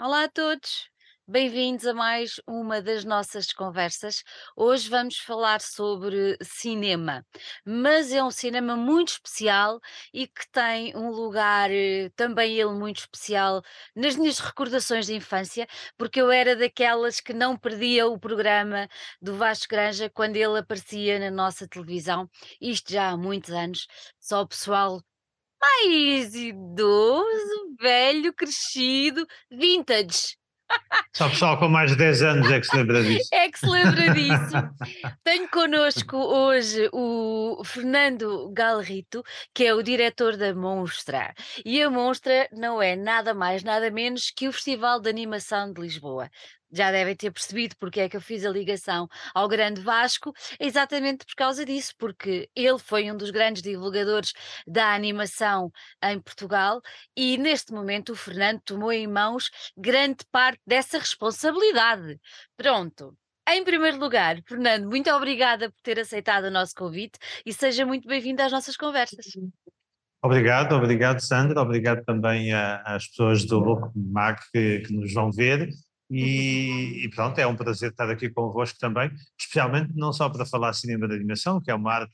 [0.00, 0.88] Olá a todos,
[1.26, 4.22] bem-vindos a mais uma das nossas conversas.
[4.56, 7.26] Hoje vamos falar sobre cinema,
[7.66, 9.80] mas é um cinema muito especial
[10.14, 13.60] e que tem um lugar eh, também ele muito especial
[13.94, 15.66] nas minhas recordações de infância,
[15.96, 18.88] porque eu era daquelas que não perdia o programa
[19.20, 22.30] do Vasco Granja quando ele aparecia na nossa televisão,
[22.60, 23.86] isto já há muitos anos,
[24.20, 25.02] só o pessoal
[25.60, 30.38] mais idoso, velho, crescido, vintage.
[31.14, 33.28] Só o pessoal com mais de 10 anos é que se lembra disso.
[33.32, 34.56] É que se lembra disso.
[35.24, 39.22] Tenho connosco hoje o Fernando Galrito,
[39.54, 41.34] que é o diretor da Monstra.
[41.64, 45.80] E a Monstra não é nada mais, nada menos que o Festival de Animação de
[45.80, 46.30] Lisboa.
[46.70, 51.24] Já devem ter percebido porque é que eu fiz a ligação ao Grande Vasco, exatamente
[51.24, 54.32] por causa disso, porque ele foi um dos grandes divulgadores
[54.66, 55.72] da animação
[56.02, 56.80] em Portugal
[57.16, 62.20] e neste momento o Fernando tomou em mãos grande parte dessa responsabilidade.
[62.56, 63.16] Pronto.
[63.48, 68.06] Em primeiro lugar, Fernando, muito obrigada por ter aceitado o nosso convite e seja muito
[68.06, 69.24] bem-vindo às nossas conversas.
[70.22, 75.70] Obrigado, obrigado Sandra, obrigado também às pessoas do Mag que, que nos vão ver
[76.10, 80.72] e, e pronto, é um prazer estar aqui convosco também, especialmente não só para falar
[80.72, 82.12] cinema de animação, que é uma arte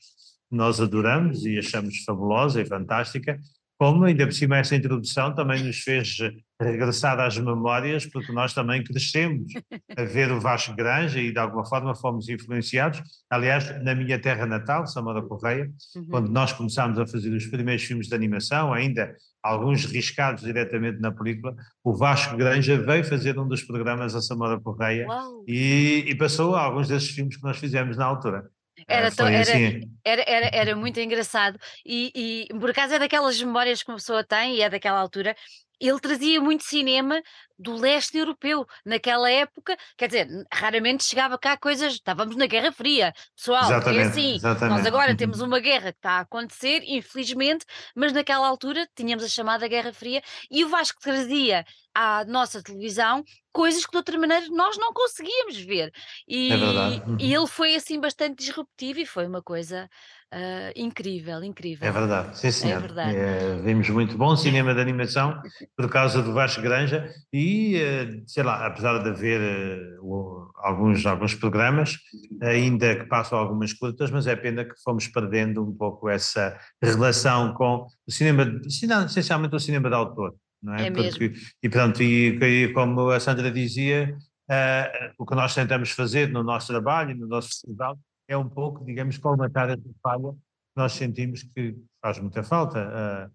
[0.49, 3.39] que nós adoramos e achamos fabulosa e fantástica,
[3.77, 6.17] como ainda por cima essa introdução também nos fez
[6.61, 9.51] regressar às memórias, porque nós também crescemos
[9.97, 13.01] a ver o Vasco Granja e de alguma forma fomos influenciados.
[13.29, 16.05] Aliás, na minha terra natal, Samora Correia, Uhum.
[16.09, 19.13] quando nós começámos a fazer os primeiros filmes de animação, ainda
[19.45, 24.59] alguns riscados diretamente na película, o Vasco Granja veio fazer um dos programas a Samora
[24.59, 25.05] Correia
[25.47, 28.49] e, e passou alguns desses filmes que nós fizemos na altura.
[28.87, 32.99] Era Eh, tão- era- assim, Era, era, era muito engraçado e, e por acaso é
[32.99, 35.35] daquelas memórias que uma pessoa tem e é daquela altura.
[35.79, 37.21] Ele trazia muito cinema
[37.57, 41.93] do leste europeu naquela época, quer dizer, raramente chegava cá coisas.
[41.93, 43.81] Estávamos na Guerra Fria, pessoal.
[43.85, 44.85] É Exatamente, assim, nós exatamente.
[44.85, 45.15] agora Uhum.
[45.15, 47.65] temos uma guerra que está a acontecer, infelizmente,
[47.95, 50.21] mas naquela altura tínhamos a chamada Guerra Fria
[50.51, 53.23] e o Vasco trazia à nossa televisão
[53.53, 55.89] coisas que de outra maneira nós não conseguíamos ver.
[56.27, 57.17] E, É verdade, uhum.
[57.17, 59.89] e ele foi assim bastante disruptivo e foi uma coisa
[60.29, 61.87] ah, incrível, incrível.
[61.87, 62.81] É verdade, sim senhor.
[62.81, 63.17] verdade.
[63.17, 65.39] Eh, vimos muito bom cinema de animação
[65.77, 71.33] por causa do Vasco Granja e, eh, sei lá, apesar de haver o- alguns, alguns
[71.33, 71.97] programas,
[72.41, 77.53] ainda que passam algumas curtas, mas é pena que fomos perdendo um pouco essa relação
[77.53, 80.35] com o cinema, essencialmente o cinema de autor,
[80.73, 80.87] é?
[80.87, 80.91] É.
[80.91, 84.15] Porque- e pronto, e, e como a Sandra dizia,
[84.49, 88.83] eh, o que nós tentamos fazer no nosso trabalho, no nosso festival, é um pouco,
[88.83, 90.37] digamos, colmatar essa falha que
[90.77, 93.29] nós sentimos que faz muita falta a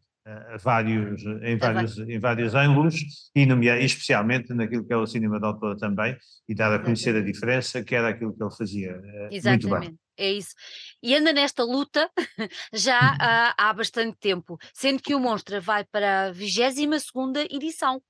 [0.62, 2.94] vários, em, vários, em vários ângulos
[3.34, 6.16] e, nomea- e especialmente naquilo que é o cinema de autor também
[6.48, 8.90] e dar a conhecer a diferença que era aquilo que ele fazia.
[8.90, 9.02] eh, Muito
[9.34, 9.36] bem.
[9.36, 10.54] Exatamente, é isso.
[11.02, 12.10] E anda nesta luta
[12.72, 18.00] já há, há bastante tempo, sendo que o Monstra vai para a 22ª edição.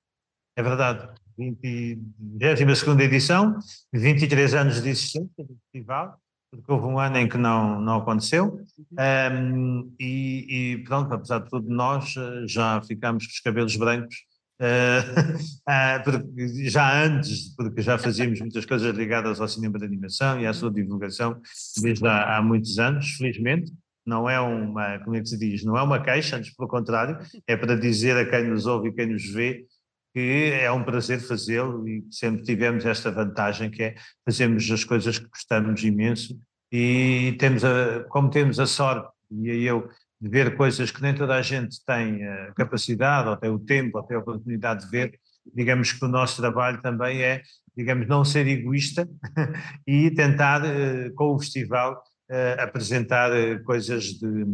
[0.57, 1.09] É verdade.
[1.39, 2.61] 22
[3.01, 3.59] edição,
[3.93, 6.20] 23 anos de existência do festival,
[6.51, 8.61] porque houve um ano em que não, não aconteceu,
[8.99, 14.17] um, e, e pronto, apesar de tudo, nós eh, já ficámos com os cabelos brancos,
[15.67, 20.47] ah, porque já antes, porque já fazíamos muitas coisas ligadas ao cinema de animação e
[20.47, 21.41] à sua divulgação
[21.81, 23.73] desde há, há muitos anos, felizmente.
[24.05, 27.19] Não é uma, como é que se diz, não é uma queixa, antes pelo contrário,
[27.47, 29.67] é para dizer a quem nos ouve e quem nos vê
[30.13, 33.95] que é um prazer fazê-lo e sempre tivemos esta vantagem que é
[34.25, 36.39] fazermos as coisas que gostamos imenso
[36.73, 39.89] e temos a, como temos a sorte, e eu,
[40.21, 43.99] de ver coisas que nem toda a gente tem a capacidade, ou tem o tempo,
[43.99, 45.19] ou tem a oportunidade de ver,
[45.55, 47.43] digamos que o nosso trabalho também é,
[47.77, 49.09] digamos, não ser egoísta
[49.87, 54.45] e tentar, eh, com o festival, eh, apresentar eh, coisas de,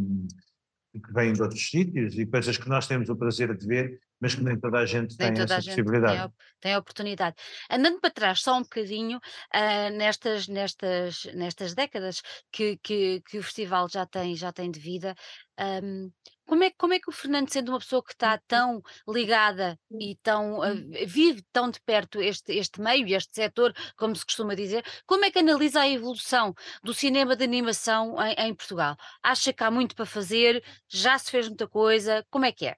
[0.95, 4.35] que vêm de outros sítios e coisas que nós temos o prazer de ver, mas
[4.35, 6.19] que nem toda a gente Nem tem toda essa a gente tem possibilidade.
[6.19, 7.37] a, tem a oportunidade.
[7.71, 9.21] Andando para trás só um bocadinho,
[9.53, 12.23] ah, nestas, nestas, nestas décadas
[12.53, 15.15] que, que, que o festival já tem, já tem de vida,
[15.59, 16.11] ahm,
[16.47, 20.17] como, é, como é que o Fernando, sendo uma pessoa que está tão ligada e
[20.23, 20.73] tão, ah,
[21.07, 25.31] vive tão de perto este, este meio, este setor, como se costuma dizer, como é
[25.31, 28.97] que analisa a evolução do cinema de animação em, em Portugal?
[29.23, 30.63] Acha que há muito para fazer?
[30.89, 32.25] Já se fez muita coisa?
[32.31, 32.77] Como é que é?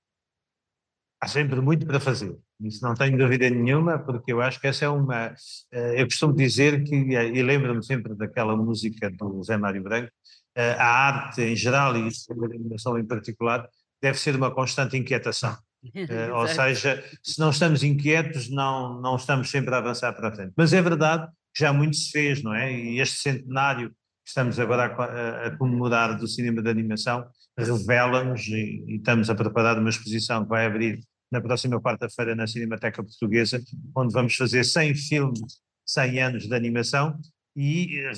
[1.21, 4.85] Há sempre muito para fazer, isso não tenho dúvida nenhuma, porque eu acho que essa
[4.85, 5.35] é uma.
[5.73, 10.11] eh, Eu costumo dizer que, eh, e lembro-me sempre daquela música do Zé Mário Branco,
[10.57, 13.69] eh, a arte em geral e a animação em particular
[14.03, 15.57] deve ser uma constante inquietação.
[16.35, 20.53] Ou seja, se não estamos inquietos, não, não estamos sempre a avançar para a frente.
[20.57, 22.73] Mas é verdade que já muito se fez, não é?
[22.73, 23.95] E este centenário que
[24.27, 27.25] estamos agora a, a, a comemorar do cinema de animação
[27.57, 32.47] revela-nos, e, e, estamos a preparar uma exposição que vai abrir na próxima quarta-feira na
[32.47, 33.63] Cinemateca Portuguesa,
[33.97, 35.41] onde vamos fazer 100 filmes,
[35.87, 37.19] 100 anos de animação
[37.57, 38.13] e eh,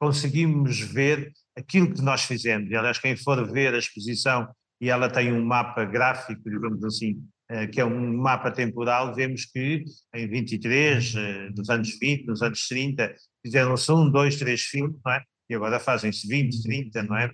[0.00, 2.72] conseguimos ver aquilo que nós fizemos.
[2.72, 4.48] Aliás, quem for ver a exposição
[4.80, 9.44] e ela tem um mapa gráfico, digamos assim, eh, que é um mapa temporal, vemos
[9.44, 9.84] que
[10.14, 13.14] em 23, eh, nos anos 20, nos anos 30,
[13.44, 15.22] fizeram-se um, dois, três filmes, não é?
[15.50, 17.30] E agora fazem-se 20, 30, não é?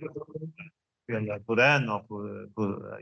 [1.45, 2.99] Por, ano, ou por, por,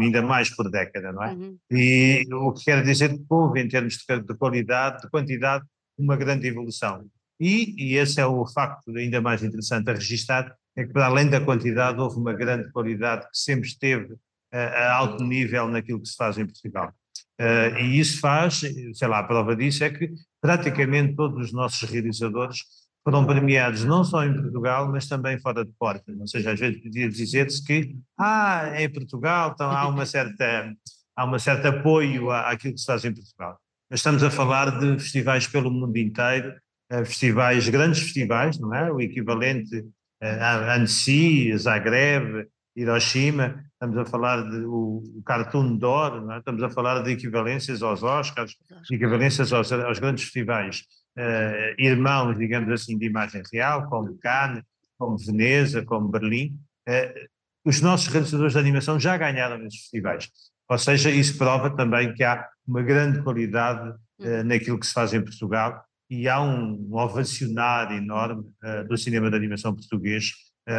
[0.00, 1.32] ainda mais por década, não é?
[1.32, 1.58] Uhum.
[1.70, 5.64] E o que quer dizer que houve, em termos de, de qualidade, de quantidade,
[5.98, 7.04] uma grande evolução.
[7.38, 11.28] E, e esse é o facto ainda mais interessante a registar, é que para além
[11.28, 14.18] da quantidade houve uma grande qualidade que sempre esteve uh,
[14.52, 16.92] a alto nível naquilo que se faz em Portugal.
[17.40, 18.60] Uh, e isso faz,
[18.94, 20.10] sei lá, a prova disso é que
[20.40, 22.60] praticamente todos os nossos realizadores
[23.06, 26.12] foram premiados não só em Portugal, mas também fora de porta.
[26.18, 30.74] Ou seja, às vezes podia dizer-se que, ah, é em Portugal, então há uma certa,
[31.14, 33.60] há uma certo apoio àquilo que se faz em Portugal.
[33.88, 36.52] Mas estamos a falar de festivais pelo mundo inteiro,
[36.90, 38.90] eh, festivais, grandes festivais, não é?
[38.90, 39.86] O equivalente
[40.20, 46.38] eh, a Annecy, Zagreb, Hiroshima, estamos a falar do Cartoon d'Or, é?
[46.38, 48.56] estamos a falar de equivalências aos Oscars,
[48.90, 50.82] equivalências aos, aos grandes festivais
[51.16, 54.62] uh, irmãos, digamos assim, de imagem real, como Cannes,
[54.98, 56.58] como Veneza, como Berlim.
[56.88, 57.26] Uh,
[57.64, 60.30] os nossos realizadores de animação já ganharam nesses festivais.
[60.68, 65.12] Ou seja, isso prova também que há uma grande qualidade uh, naquilo que se faz
[65.14, 68.44] em Portugal e há um, um ovacionar enorme
[68.88, 70.34] do cinema de animação português,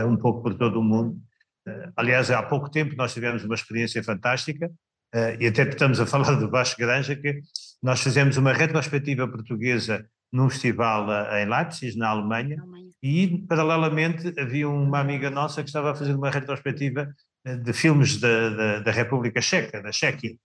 [0.07, 1.19] um pouco por todo o mundo.
[1.97, 4.71] Aliás, há pouco tempo nós tivemos uma experiência fantástica,
[5.37, 7.41] e até estamos a falar do Vasco Granja, que
[7.83, 14.69] nós fizemos uma retrospectiva portuguesa num festival em Leipzig, na Alemanha, Alemanha, e paralelamente havia
[14.69, 17.13] uma amiga nossa que estava a fazer uma retrospectiva
[17.63, 20.35] de filmes da, da, da República Checa, da Chequia.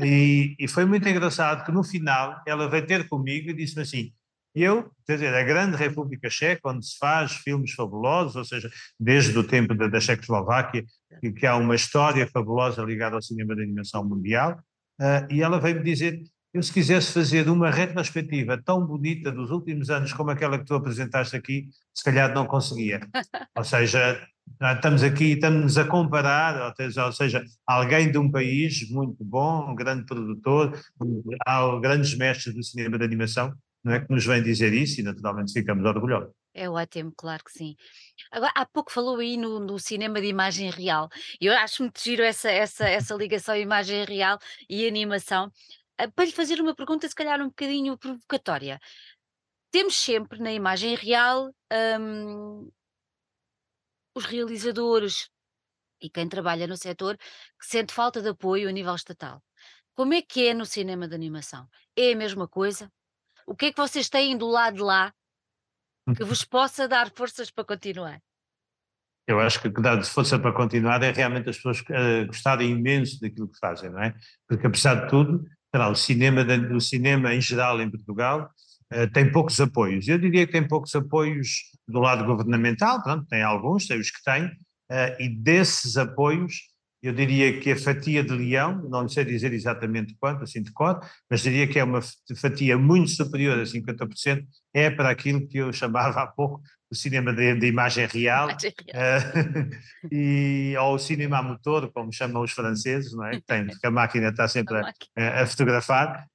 [0.00, 4.12] E, e, foi muito engraçado que no final ela veio ter comigo e disse-me assim:
[4.54, 9.36] eu, quer dizer, a grande República Checa, onde se faz filmes fabulosos, ou seja, desde
[9.38, 10.82] o tempo da, da Checoslováquia,
[11.20, 14.58] que, que, há uma história fabulosa ligada ao cinema de animação mundial,
[14.98, 16.22] uh, e ela veio-me dizer:
[16.56, 20.74] eu, se quisesse fazer uma retrospectiva tão bonita dos últimos anos como aquela que tu
[20.74, 23.00] apresentaste aqui, se calhar não conseguia.
[23.56, 24.20] Ou seja,
[24.74, 30.06] estamos aqui, estamos a comparar, ou seja, alguém de um país muito bom, um grande
[30.06, 30.78] produtor,
[31.46, 33.52] há grandes mestres do cinema de animação,
[33.84, 36.32] não é que nos vem dizer isso e naturalmente ficamos orgulhosos.
[36.54, 37.76] É ótimo, claro que sim.
[38.32, 41.08] Agora, há pouco falou aí no, no cinema de imagem real.
[41.38, 44.38] Eu acho muito giro essa, essa, essa ligação imagem real
[44.68, 45.52] e animação.
[45.98, 48.78] Ah, para lhe fazer uma pergunta, se calhar um bocadinho provocatória.
[49.70, 51.52] Temos sempre na imagem real
[52.00, 52.70] hum,
[54.14, 55.28] os realizadores
[56.00, 59.42] e quem trabalha no setor que sente falta de apoio a nível estatal.
[59.94, 61.68] Como é que é no cinema de animação?
[61.96, 62.92] É a mesma coisa?
[63.46, 65.12] O que é que vocês têm do lado de lá
[66.16, 68.20] que vos possa dar forças para continuar?
[69.26, 72.70] Eu acho que o que dá força para continuar é realmente as pessoas uh, gostarem
[72.70, 74.14] imenso daquilo que fazem, não é?
[74.46, 75.44] Porque apesar de tudo,
[75.78, 76.44] o, cinema,
[76.74, 78.50] o cinema em geral em Portugal
[78.92, 80.08] uh, tem poucos apoios.
[80.08, 81.48] Eu diria que tem poucos apoios
[81.86, 86.54] do lado governamental, pronto, tem alguns, tem os que têm, uh, e desses apoios
[87.02, 90.98] eu diria que a fatia de leão, não sei dizer exatamente quanto, assim de cor,
[91.30, 92.00] mas diria que é uma
[92.36, 97.32] fatia muito superior a 50%, é para aquilo que eu chamava há pouco o cinema
[97.32, 99.18] de, de imagem real, imagem real.
[99.18, 99.70] Uh,
[100.12, 103.40] e, ou o cinema a motor, como chamam os franceses, não é?
[103.46, 106.26] Tem, que a máquina está sempre a, a fotografar,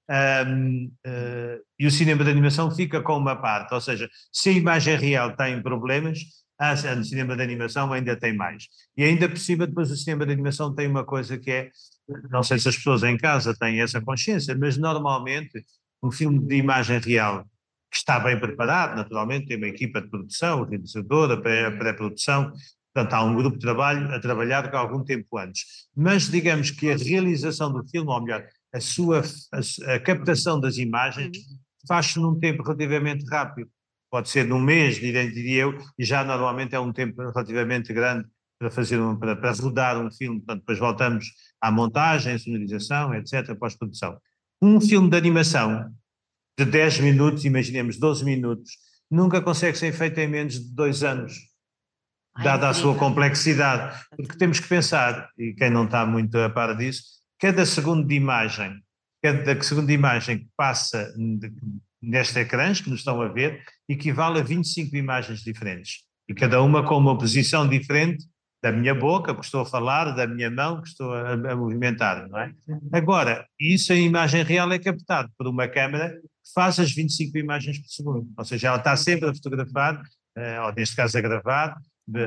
[0.47, 4.49] um, uh, eh, e o cinema de animação fica com uma parte, ou seja, se
[4.49, 6.19] a imagem real tem problemas,
[6.59, 8.67] ah, no cinema de animação ainda tem mais.
[8.95, 11.71] E ainda por cima, depois o cinema de animação tem uma coisa que é,
[12.29, 15.63] não sei se as pessoas em casa têm essa consciência, mas normalmente
[16.03, 17.45] um filme de imagem real
[17.91, 22.53] que está bem preparado, naturalmente, tem uma equipa de produção, o realizador, a pré-produção,
[22.93, 25.87] portanto há um grupo de trabalho a trabalhar há algum tempo antes.
[25.95, 29.21] Mas digamos que a realização do filme, ou melhor, a sua
[29.51, 31.57] a, a captação das imagens uhum.
[31.85, 33.69] faz-se num tempo relativamente rápido
[34.09, 38.27] pode ser num mês, diria eu, e já normalmente é um tempo relativamente grande
[38.59, 41.25] para fazer um, para, para rodar um filme, portanto depois voltamos
[41.61, 44.17] à montagem, sonorização, etc, pós-produção.
[44.61, 45.89] Um filme de animação
[46.57, 48.71] de 10 minutos, imaginemos 12 minutos,
[49.09, 51.33] nunca consegue ser feito em menos de dois anos,
[52.43, 56.75] dada a sua complexidade, porque temos que pensar, e quem não está muito a par
[56.77, 57.03] disso,
[57.39, 58.81] cada segundo de imagem,
[59.21, 61.13] cada segundo de imagem que passa
[62.01, 66.03] nestes ecrãs que nos estão a ver, equivale a 25 imagens diferentes.
[66.27, 68.25] E cada uma com uma posição diferente
[68.63, 72.29] da minha boca, que estou a falar, da minha mão, que estou a, a movimentar,
[72.29, 72.53] não é?
[72.93, 76.13] Agora, isso em imagem real é captado por uma câmera
[76.53, 78.27] faz as 25 imagens por segundo.
[78.37, 81.77] Ou seja, ela está sempre a fotografar, uh, ou neste caso a gravar,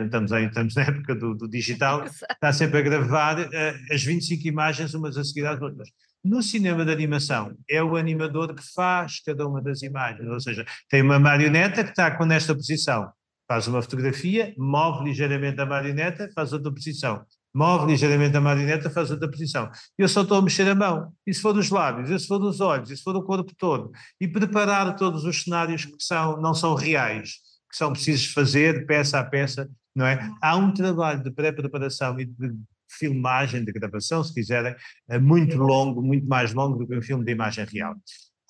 [0.04, 4.46] estamos, aí, estamos na época do, do digital, está sempre a gravar uh, as 25
[4.46, 5.88] imagens umas a seguir às outras.
[6.24, 10.64] No cinema de animação, é o animador que faz cada uma das imagens, ou seja,
[10.88, 13.12] tem uma marioneta que está com nesta posição,
[13.46, 17.22] faz uma fotografia, move ligeiramente a marioneta, faz outra posição,
[17.54, 19.70] move ligeiramente a marioneta, faz outra posição.
[19.96, 22.38] Eu só estou a mexer a mão, e se for dos lábios, e se for
[22.38, 26.40] dos olhos, e se for do corpo todo, e preparar todos os cenários que são,
[26.40, 27.34] não são reais,
[27.70, 30.28] que são precisos fazer peça a peça, não é?
[30.42, 32.54] Há um trabalho de pré-preparação e de
[32.90, 34.74] filmagem, de gravação, se quiserem,
[35.08, 37.94] é muito longo, muito mais longo do que um filme de imagem real.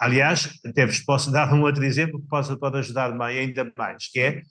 [0.00, 4.18] Aliás, até vos posso dar um outro exemplo que possa, pode ajudar-me ainda mais, que
[4.18, 4.42] é,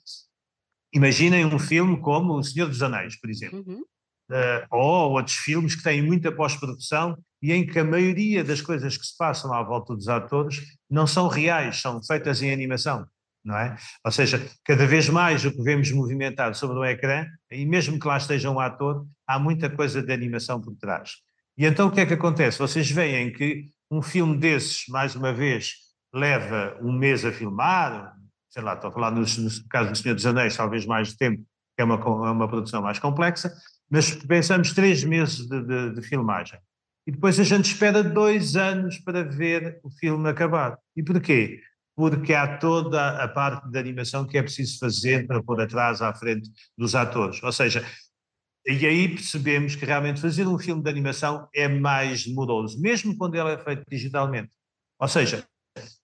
[0.92, 3.84] imaginem um filme como O Senhor dos Anéis, por exemplo, uhum.
[4.30, 8.96] Uh, ou outros filmes que têm muita pós-produção e em que a maioria das coisas
[8.96, 13.06] que se passam à volta dos atores não são reais, são feitas em animação
[13.44, 13.76] não é?
[14.02, 18.08] Ou seja, cada vez mais o que vemos movimentado sobre o ecrã, e mesmo que
[18.08, 21.16] lá esteja um ator, há muita coisa de animação por trás.
[21.56, 22.58] E então o que é que acontece?
[22.58, 25.74] Vocês veem que um filme desses, mais uma vez,
[26.12, 28.14] leva um mês a filmar,
[28.48, 31.42] sei lá, estou a falar no, no caso do Senhor dos Anéis, talvez mais tempo,
[31.76, 33.52] que é uma, é uma produção mais complexa,
[33.94, 36.58] mas pensamos três meses de, de, de filmagem.
[37.06, 40.78] E depois a gente espera dois anos para ver o filme acabado.
[40.96, 41.60] E porquê?
[41.96, 46.12] porque há toda a parte da animação que é preciso fazer para pôr atrás à
[46.12, 47.42] frente dos atores.
[47.42, 47.86] Ou seja,
[48.66, 53.36] e aí percebemos que realmente fazer um filme de animação é mais demoroso, mesmo quando
[53.36, 54.50] ele é feito digitalmente.
[54.98, 55.46] Ou seja,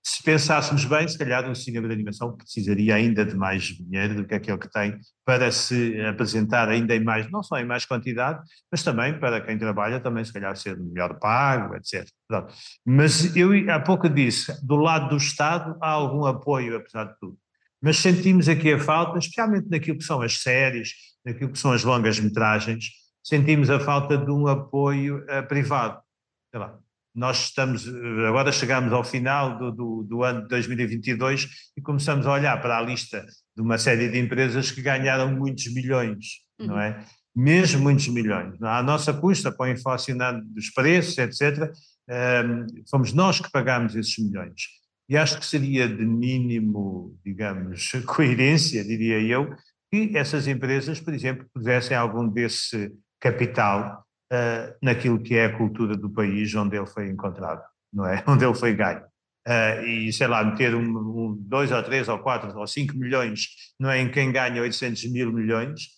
[0.02, 4.24] se pensássemos bem, se calhar um cinema de animação precisaria ainda de mais dinheiro do
[4.24, 8.40] que aquele que tem para se apresentar ainda em mais, não só em mais quantidade,
[8.70, 12.06] mas também para quem trabalha também se calhar ser melhor pago, etc.
[12.26, 12.52] Pronto.
[12.84, 17.38] Mas eu há pouco disse, do lado do Estado há algum apoio, apesar de tudo.
[17.80, 20.92] Mas sentimos aqui a falta, especialmente naquilo que são as séries,
[21.24, 22.86] naquilo que são as longas metragens,
[23.22, 26.00] sentimos a falta de um apoio uh, privado.
[26.50, 26.78] Sei lá,
[27.14, 27.86] nós estamos,
[28.28, 32.78] agora chegamos ao final do, do, do, ano de 2022 e começamos a olhar para
[32.78, 33.24] a lista
[33.56, 36.68] de uma série de empresas que ganharam muitos milhões, uhum.
[36.68, 37.04] não é?
[37.34, 38.60] Mesmo muitos milhões.
[38.62, 41.70] À nossa custa, com a inflacionando dos preços, etc.,
[42.08, 44.62] um, ehm, fomos nós que pagamos esses milhões.
[45.08, 49.54] E acho que seria de mínimo, digamos, coerência, diria eu,
[49.92, 55.96] que essas empresas, por exemplo, pusessem algum desse capital uh, naquilo que é a cultura
[55.96, 58.22] do país onde ele foi encontrado, não é?
[58.26, 59.02] Onde ele foi ganho.
[59.48, 63.48] Uh, e sei lá, meter um, um, dois ou três ou quatro ou cinco milhões
[63.78, 65.88] não é, em quem ganha 800 mil milhões,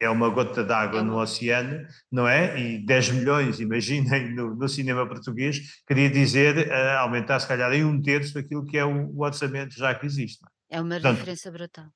[0.00, 2.60] é uma gota d'água no oceano, não é?
[2.60, 7.84] E 10 milhões, imaginem, no, no cinema português, queria dizer uh, aumentar se calhar em
[7.84, 10.44] um terço aquilo que é o, o orçamento já que existe.
[10.70, 11.86] É, é uma Portanto, diferença brutal.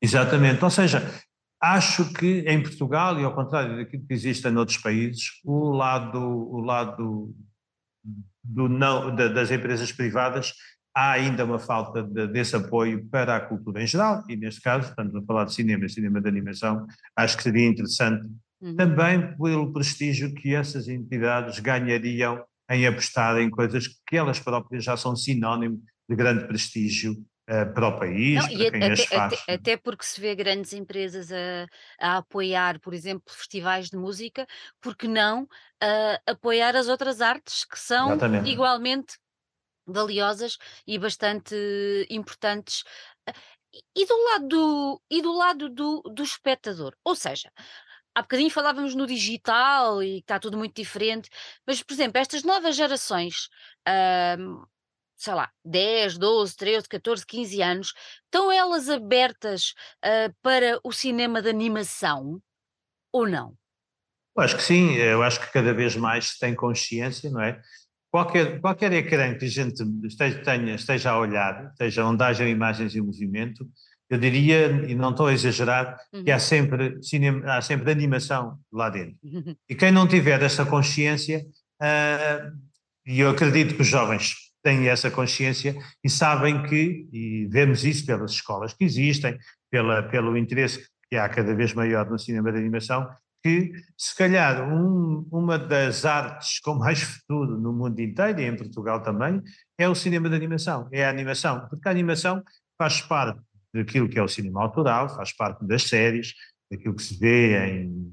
[0.00, 1.02] Exatamente, ou seja,
[1.60, 6.18] Acho que em Portugal, e ao contrário daquilo que existe em outros países, o lado,
[6.18, 7.34] o lado
[8.44, 10.54] do não, das empresas privadas
[10.94, 14.88] há ainda uma falta de, desse apoio para a cultura em geral, e neste caso,
[14.88, 16.86] estamos a falar de cinema, cinema de animação,
[17.16, 18.28] acho que seria interessante
[18.60, 18.74] uhum.
[18.74, 24.96] também pelo prestígio que essas entidades ganhariam em apostar em coisas que elas próprias já
[24.96, 27.16] são sinónimo de grande prestígio
[27.74, 29.32] para o país, não, para quem até, as faz.
[29.32, 31.66] Até, até, porque se vê grandes empresas a,
[31.98, 34.46] a, apoiar, por exemplo, festivais de música,
[34.80, 38.50] porque não uh, apoiar as outras artes que são Exatamente.
[38.50, 39.18] igualmente
[39.86, 41.56] valiosas e bastante
[42.10, 42.84] importantes.
[43.94, 47.50] E do lado do, e do, lado do, do espectador, ou seja,
[48.14, 51.28] há bocadinho falávamos no digital e está tudo muito diferente,
[51.66, 53.48] mas, por exemplo, estas novas gerações,
[53.86, 54.66] uh,
[55.18, 57.94] sei lá, 10, 12, 13, 14, 15 anos,
[58.24, 62.40] estão elas abertas uh, para o cinema de animação
[63.12, 63.54] ou não?
[64.36, 67.60] Eu acho que sim, eu acho que cada vez mais se tem consciência, não é?
[68.10, 72.94] Qualquer, qualquer ecrã que a gente esteja, tenha, esteja a olhar, esteja onde haja imagens
[72.94, 73.68] em movimento,
[74.08, 76.24] eu diria, e não estou a exagerar, uhum.
[76.24, 79.18] que há sempre, cinema, há sempre animação lá dentro.
[79.68, 81.44] E quem não tiver essa consciência,
[81.82, 82.56] uh,
[83.04, 88.04] e eu acredito que os jovens têm essa consciência e sabem que, e vemos isso
[88.04, 89.38] pelas escolas que existem,
[89.70, 93.08] pela, pelo interesse que há cada vez maior no cinema de animação,
[93.42, 98.56] que, se calhar, um, uma das artes com mais futuro no mundo inteiro, e em
[98.56, 99.42] Portugal também,
[99.78, 102.42] é o cinema de animação, é a animação, porque a animação
[102.76, 103.40] faz parte
[103.72, 106.34] daquilo que é o cinema autoral, faz parte das séries,
[106.70, 108.12] daquilo que se vê em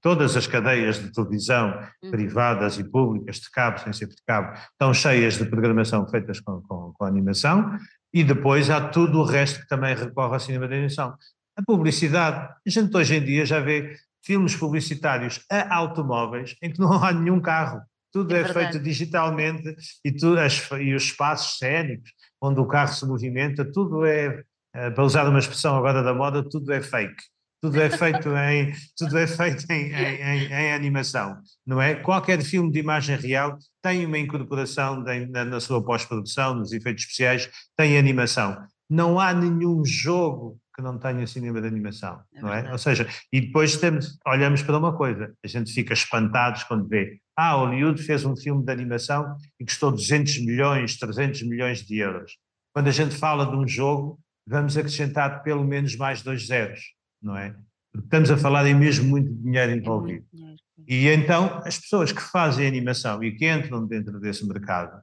[0.00, 2.10] todas as cadeias de televisão, uhum.
[2.10, 6.60] privadas e públicas, de cabo, sem ser de cabo, estão cheias de programação feitas com,
[6.62, 7.76] com, com animação,
[8.12, 11.14] e depois há tudo o resto que também recorre ao cinema de animação.
[11.56, 13.94] A publicidade, a gente hoje em dia já vê
[14.24, 17.82] filmes publicitários a automóveis em que não há nenhum carro,
[18.12, 22.10] tudo é, é feito digitalmente e, tu, as, e os espaços cénicos
[22.42, 24.42] onde o carro se movimenta, tudo é,
[24.74, 27.22] eh, para usar uma expressão agora da moda, tudo é fake.
[27.62, 31.36] Tudo é feito em, tudo é feito em, em, em, animação,
[31.66, 31.94] não é?
[31.94, 37.02] Qualquer filme de imagem real tem uma incorporação de, na, na sua pós-produção, nos efeitos
[37.04, 38.56] especiais, tem animação.
[38.88, 42.72] Não há nenhum jogo que não tenha cinema de animação, é não é?
[42.72, 47.20] Ou seja, e depois temos, olhamos para uma coisa, a gente fica espantados quando vê,
[47.36, 52.32] ah, Hollywood fez um filme de animação e custou 200 milhões, 300 milhões de euros.
[52.72, 56.80] Quando a gente fala de um jogo, vamos acrescentar pelo menos mais dois zeros,
[57.22, 57.54] não é?
[57.92, 60.24] Porque estamos a falar em mesmo muito dinheiro envolvido.
[60.32, 60.60] É dinheiro.
[60.88, 65.00] E então as pessoas que fazem animação e que entram dentro desse mercado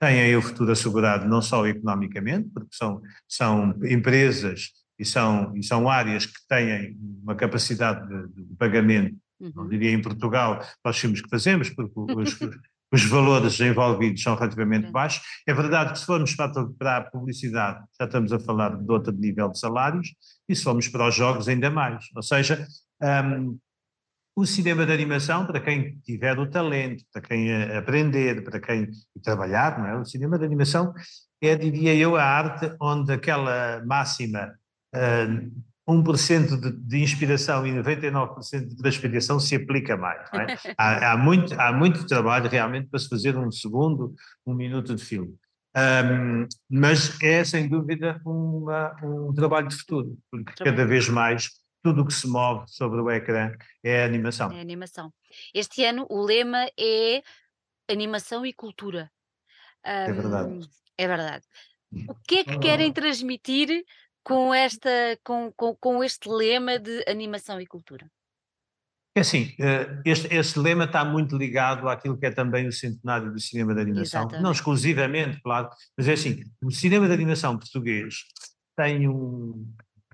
[0.00, 5.62] têm aí o futuro assegurado não só economicamente, porque são, são empresas e são, e
[5.62, 9.52] são áreas que têm uma capacidade de, de pagamento, uhum.
[9.54, 12.38] não diria em Portugal, para os filmes que fazemos, porque os,
[12.92, 15.22] os valores envolvidos são relativamente baixos.
[15.46, 19.48] É verdade que se formos para a publicidade, já estamos a falar de outro nível
[19.50, 20.14] de salários,
[20.48, 22.06] e se formos para os jogos, ainda mais.
[22.14, 22.66] Ou seja,
[23.02, 23.58] um,
[24.34, 28.88] o cinema de animação, para quem tiver o talento, para quem aprender, para quem
[29.22, 29.96] trabalhar, não é?
[30.00, 30.94] o cinema de animação
[31.42, 34.54] é, diria eu, a arte onde aquela máxima
[34.94, 40.28] uh, 1% de, de inspiração e 99% de transpiração se aplica mais.
[40.34, 40.58] É?
[40.76, 44.14] há, há, muito, há muito trabalho realmente para se fazer um segundo,
[44.46, 45.34] um minuto de filme.
[45.74, 51.50] Um, mas é sem dúvida uma, um trabalho de futuro, porque cada vez mais
[51.82, 54.50] tudo o que se move sobre o ecrã é animação.
[54.52, 55.12] É animação.
[55.54, 57.22] Este ano o lema é
[57.88, 59.10] animação e cultura.
[59.86, 60.70] Um, é verdade.
[60.98, 61.46] É verdade.
[62.08, 63.84] O que é que querem transmitir
[64.28, 68.06] com, esta, com, com, com este lema de animação e cultura?
[69.16, 73.32] É assim, eh, este, este, lema está muito ligado àquilo que é também o centenário
[73.32, 74.42] do cinema de animação, Exatamente.
[74.42, 78.14] não exclusivamente, claro, mas é assim, o cinema de animação português
[78.76, 79.66] tem um,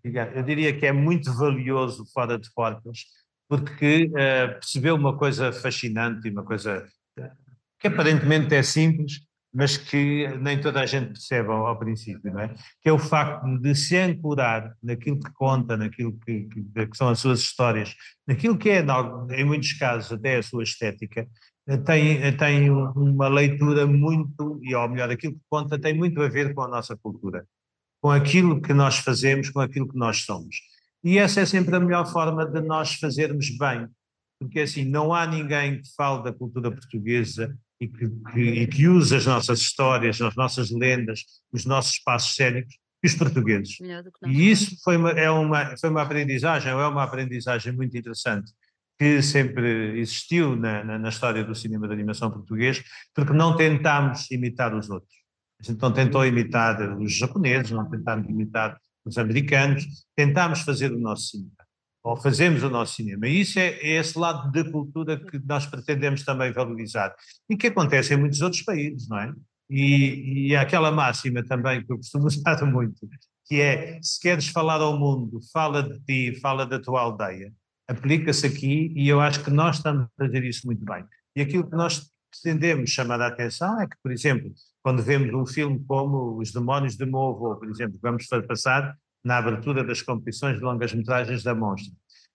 [0.03, 3.07] eu diria que é muito valioso fora de portas,
[3.49, 6.87] porque uh, percebeu uma coisa fascinante e uma coisa
[7.19, 7.31] eh,
[7.79, 9.21] que aparentemente é simples,
[9.55, 12.55] mas que nem toda a gente percebe ao, ao, princípio, não é?
[12.83, 17.09] Que é o facto de se ancorar naquilo que conta, naquilo que, que, que são
[17.09, 17.95] as suas histórias,
[18.27, 18.85] naquilo que é,
[19.31, 21.29] em muitos casos, até a sua estética,
[21.87, 26.53] tem, tem uma leitura muito, e ou melhor, aquilo que conta tem muito a ver
[26.53, 27.47] com a nossa cultura,
[28.03, 30.57] com aquilo que nós fazemos, com aquilo que nós somos.
[31.03, 33.87] E essa é sempre a melhor forma de nós fazermos bem,
[34.39, 38.89] porque assim, não há ninguém que fale da cultura portuguesa e que, que, e que
[38.89, 43.77] usa as nossas histórias, as nossas lendas, os nossos espaços cénicos, e os portugueses.
[44.27, 48.51] E isso foi uma, é uma, foi uma aprendizagem, é uma aprendizagem muito interessante,
[48.99, 52.83] que sempre existiu na, na, na, história do cinema de animação português,
[53.15, 55.13] porque não tentámos imitar os outros.
[55.61, 59.85] A gente não tentou imitar os japoneses, não tentámos imitar os americanos,
[60.17, 61.64] tentámos fazer o nosso cinema
[62.05, 63.27] ou fazemos o nosso cinema.
[63.27, 67.15] E isso é, é, esse lado da cultura que nós pretendemos também valorizar
[67.49, 69.33] e que acontece em muitos outros países, não é?
[69.71, 73.09] E, e aquela máxima também que eu costumo usar muito,
[73.47, 77.51] que é se queres falar ao mundo, fala de ti, fala da tua aldeia,
[77.89, 81.03] aplica-se aqui e eu acho que nós estamos a fazer isso muito bem.
[81.35, 85.47] E aquilo que nós pretendemos chamar a atenção é que, por exemplo, quando vemos um
[85.47, 90.63] filme como Os Demónios de Movo, por exemplo, vamos passar na abertura das competições de
[90.63, 91.93] longas-metragens da Monstra,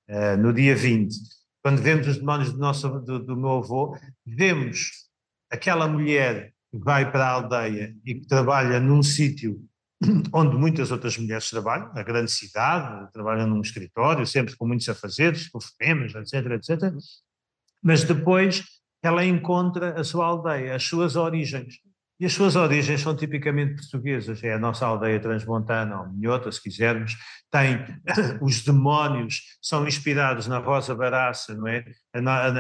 [0.10, 1.16] uh, no dia 20.
[1.62, 5.08] Quando vemos os demónios do, nosso, do, do meu avô, vemos
[5.52, 9.62] aquela mulher que vai para a aldeia e que trabalha num sítio
[10.34, 15.50] onde muitas outras mulheres trabalham, na grande cidade, trabalham num escritório, sempre com muitos afazeres,
[15.50, 16.94] com fonemas, etc, etc.
[17.84, 18.64] Mas depois
[19.02, 21.80] ela encontra a sua aldeia, as suas origens.
[22.20, 26.62] E as suas origens são tipicamente portuguesas, é a nossa aldeia transmontana, ou minhota, se
[26.62, 27.16] quisermos,
[27.50, 27.80] tem
[28.42, 31.86] os demónios, são inspirados na Rosa Baraça, não é?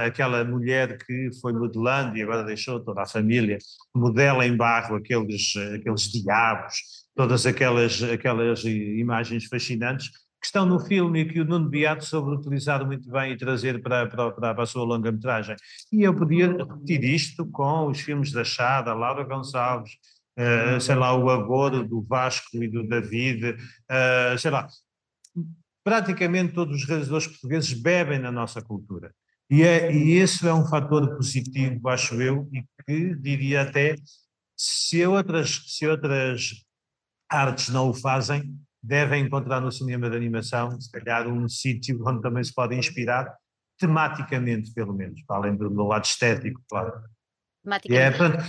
[0.06, 3.58] Aquela mulher que foi modelando e agora deixou toda a família,
[3.94, 6.76] modela em barro aqueles, aqueles diabos,
[7.14, 12.32] todas aquelas, aquelas imagens fascinantes, que estão no filme e que o Nuno Beato soube
[12.32, 15.56] utilizar muito bem e trazer para, para, para a sua longa-metragem.
[15.92, 19.92] E eu podia repetir isto com os filmes da Chá, da Laura Gonçalves,
[20.38, 24.68] uh, sei lá, o Agoro, do Vasco e do David, uh, sei lá.
[25.84, 29.14] Praticamente todos os realizadores portugueses bebem na nossa cultura.
[29.50, 33.96] E, é, e esse é um fator positivo, acho eu, e que diria até,
[34.56, 36.64] se outras, se outras
[37.28, 42.22] artes não o fazem, devem encontrar no cinema de animação, se calhar, um sítio onde
[42.22, 43.34] também se pode inspirar,
[43.78, 46.92] tematicamente, pelo menos, para além do, do lado estético, claro.
[47.64, 48.02] Tematicamente.
[48.02, 48.46] É, portanto,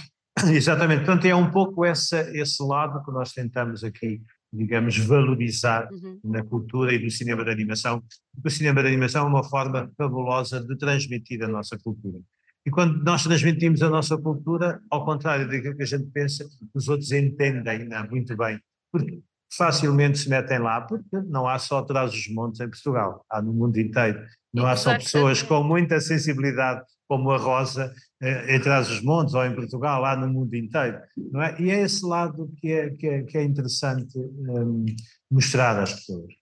[0.53, 6.21] exatamente, portanto, é um pouco essa, esse lado que nós tentamos aqui, digamos, valorizar uhum.
[6.25, 8.03] na cultura e no cinema de animação,
[8.35, 12.21] porque o cinema de animação é uma forma fabulosa de transmitir a nossa cultura.
[12.67, 16.89] E quando nós transmitimos a nossa cultura, ao contrário daquilo que a gente pensa, os
[16.89, 18.61] outros entendem não, muito bem.
[18.93, 19.23] Porque
[19.57, 23.53] facilmente se metem lá, porque não há só atrás dos montes em Portugal, há no
[23.53, 24.21] mundo inteiro.
[24.53, 29.35] Não há só pessoas com muita sensibilidade como a Rosa eh, em trás dos montes
[29.35, 30.99] ou em Portugal, há no mundo inteiro.
[31.33, 31.61] Não é?
[31.61, 34.85] E é esse lado que é, que é, que é interessante um,
[35.31, 36.40] mostrar às pessoas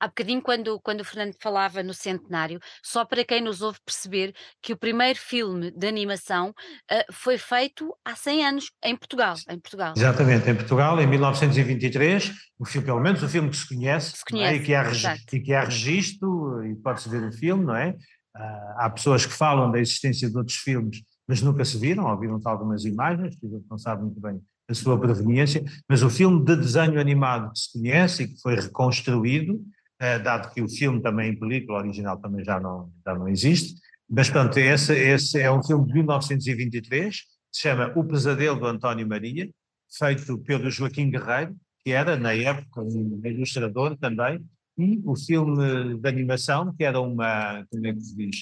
[0.00, 4.34] há bocadinho, quando, quando o Fernando falava no centenário, só para quem nos ouve perceber
[4.62, 9.58] que o primeiro filme de animação uh, foi feito há 100 anos em Portugal, em
[9.58, 9.92] Portugal.
[9.96, 14.24] Exatamente, em Portugal, em 1923, o filme, pelo menos o filme que se conhece, se
[14.24, 14.56] conhece é?
[14.56, 17.90] e, que há, e que há registro, e pode-se ver o filme, não é?
[18.36, 22.48] Uh, há pessoas que falam da existência de outros filmes, mas nunca se viram, ouviram-se
[22.48, 27.00] algumas imagens, que não sabem muito bem a sua proveniência, mas o filme de desenho
[27.00, 29.60] animado que se conhece e que foi reconstruído,
[30.18, 33.80] dado que o filme também em película original também já não, já não existe.
[34.08, 37.16] Mas, portanto, esse, esse é um filme de 1923,
[37.52, 39.48] se chama O Pesadelo do António Maria,
[39.98, 44.44] feito pelo Joaquim Guerreiro, que era, na época, um ilustrador também,
[44.78, 48.36] e o filme de animação, que era uma, como é que se diz,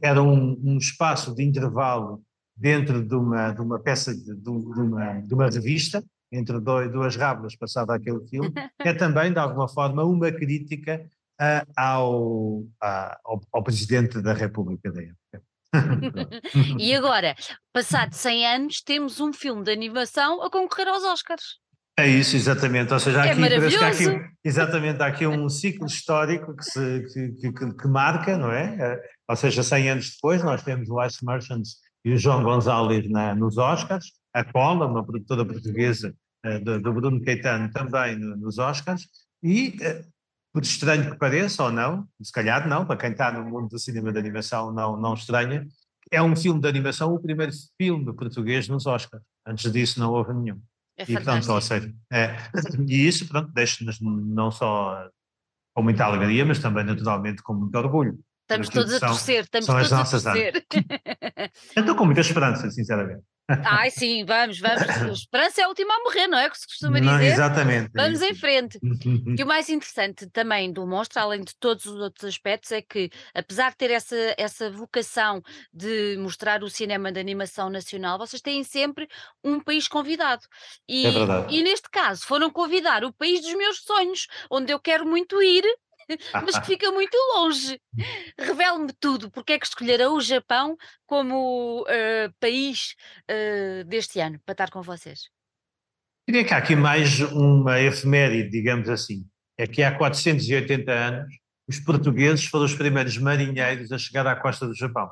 [0.00, 2.22] era um, um espaço de intervalo
[2.56, 7.16] dentro de uma, de uma peça, de, de, uma, de uma revista, entre dois, duas
[7.16, 11.04] rábulas passado aquele filme, é também, de alguma forma, uma crítica
[11.40, 15.42] uh, ao, uh, ao, ao, Presidente da República da época.
[16.78, 17.34] e agora,
[17.72, 21.58] passado 100 anos, temos um filme de animação a concorrer aos Oscars.
[21.96, 22.92] É isso, exatamente.
[22.92, 23.68] Ou seja, é aqui.
[23.68, 28.36] Que há aqui, exatamente, há aqui um ciclo histórico que, se, que, que, que, marca,
[28.36, 28.76] não é?
[28.80, 33.08] Eh, ou seja, 100 anos depois, nós temos o Ice Merchants e o João Gonzalez
[33.08, 36.14] na, nos Oscars, a Cola, uma produtora portuguesa
[36.62, 39.08] do, do, Bruno Caetano também no, nos Oscars,
[39.42, 40.04] e eh,
[40.52, 43.78] por estranho que pareça ou não, se calhar não, para quem está no mundo do
[43.78, 45.66] cinema de animação não, não estranha,
[46.10, 49.22] é um filme de animação, o primeiro filme português nos Oscars.
[49.46, 50.60] Antes disso não houve nenhum.
[50.96, 52.36] É e pronto, ou seja, é,
[52.86, 55.08] e isso pronto, deixa-nos não só
[55.74, 58.18] com muita alegria, mas também naturalmente com muito orgulho.
[58.42, 60.64] Estamos todos a torcer, estamos todos a torcer.
[61.76, 63.24] Estou com muita esperança, sinceramente.
[63.48, 64.80] Ai, sim, vamos, vamos.
[65.20, 66.46] Esperança é a última a morrer, não é?
[66.46, 67.12] O que se costuma dizer.
[67.12, 67.90] Não, exatamente.
[67.94, 68.78] Vamos em frente.
[69.38, 73.10] e o mais interessante também do monstro, além de todos os outros aspectos, é que,
[73.34, 78.64] apesar de ter essa, essa vocação de mostrar o cinema de animação nacional, vocês têm
[78.64, 79.06] sempre
[79.42, 80.42] um país convidado.
[80.88, 81.54] E, é verdade.
[81.54, 85.64] E neste caso, foram convidar o país dos meus sonhos, onde eu quero muito ir
[86.32, 87.80] mas que fica muito longe.
[88.38, 92.94] Revele-me tudo, porque é que escolheram o Japão como uh, país
[93.30, 95.30] uh, deste ano para estar com vocês?
[96.26, 99.26] Diria que há aqui mais uma efeméride, digamos assim.
[99.58, 101.34] É que há 480 anos
[101.66, 105.10] os portugueses foram os primeiros marinheiros a chegar à costa do Japão.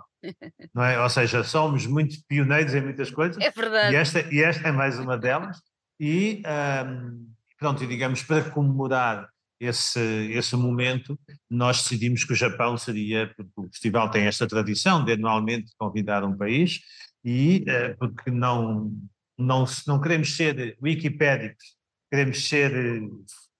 [0.74, 1.00] Não é?
[1.00, 3.42] Ou seja, somos muito pioneiros em muitas coisas.
[3.42, 3.94] É verdade.
[3.94, 5.58] E esta, e esta é mais uma delas.
[5.98, 6.42] E,
[6.86, 7.26] um,
[7.58, 9.28] pronto, digamos, para comemorar
[9.62, 10.00] esse,
[10.32, 15.12] esse momento, nós decidimos que o Japão seria, porque o festival tem esta tradição de
[15.12, 16.80] anualmente convidar um país,
[17.24, 18.92] e uh, porque não,
[19.38, 21.76] não, não queremos ser wikipédicos,
[22.10, 23.00] queremos ser eh,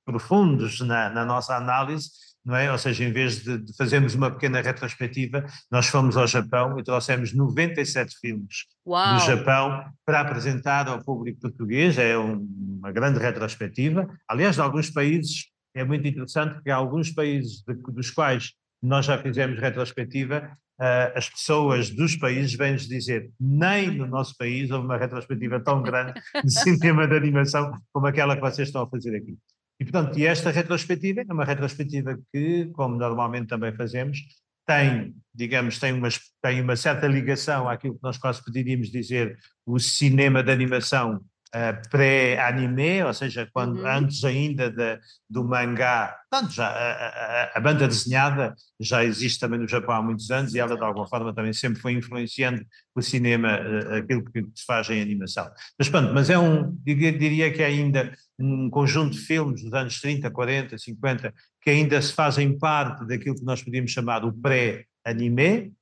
[0.05, 2.11] profundos na, na nossa análise,
[2.45, 2.71] não é?
[2.73, 6.83] Ou seja, em vez de, de, fazermos uma pequena retrospectiva, nós fomos ao Japão e
[6.83, 9.15] trouxemos 97 filmes Uau.
[9.15, 11.97] do Japão para apresentar ao público português.
[11.97, 12.45] É um,
[12.79, 14.09] uma grande retrospectiva.
[14.29, 19.07] Aliás, de alguns países é muito interessante porque há alguns países de, dos quais nós
[19.07, 24.87] já fizemos retrospectiva, uh, as pessoas dos países vêm-nos dizer nem no nosso país houve
[24.87, 29.17] uma retrospectiva tão grande de cinema de animação como aquela que vocês estão a fazer
[29.17, 29.37] aqui.
[29.81, 34.19] E, portanto, e esta retrospectiva é uma retrospectiva que, como normalmente também fazemos,
[34.67, 36.09] tem, digamos, tem uma,
[36.41, 41.21] tem uma certa ligação àquilo que nós quase poderíamos dizer o cinema de animação
[41.55, 43.87] uh, pré-anime, ou seja, quando, Uhum.
[43.87, 46.17] antes ainda de, do mangá.
[46.31, 50.55] Portanto, já, a, a, a, banda desenhada já existe também no Japão há muitos anos
[50.55, 54.65] e ela, de alguma forma, também sempre foi influenciando o cinema, uh, aquilo que se
[54.65, 55.51] faz em animação.
[55.79, 59.73] Mas, pronto, mas é um, diria, diria que é ainda um conjunto de filmes dos
[59.73, 64.33] anos 30, 40, 50, que ainda se fazem parte daquilo que nós podíamos chamar o
[64.33, 65.73] pré-anime,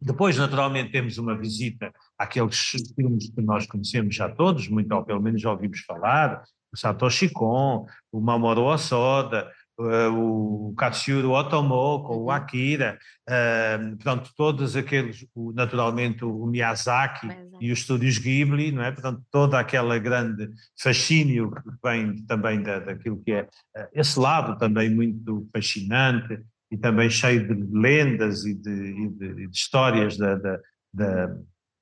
[0.00, 2.56] depois, naturalmente, temos uma visita àqueles
[2.94, 7.30] filmes que nós conhecemos já todos, muito ou pelo menos já ouvimos falar, o Satoshi
[7.30, 16.24] Kon, o Mamoru Osoda, uh, o Katsuro Otomoko, o Akira, uh, portanto, todos aqueles, naturalmente
[16.24, 17.46] o Miyazaki é.
[17.60, 18.92] e os estúdios Ghibli, não é?
[18.92, 24.58] Portanto, toda aquela grande fascínio que vem também da, daquilo que é uh, esse lado
[24.58, 30.34] também muito fascinante, e também cheio de lendas e de, e de, de histórias da,
[30.34, 30.60] da,
[30.92, 31.36] da,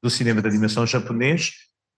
[0.07, 1.51] do cinema de animação japonês,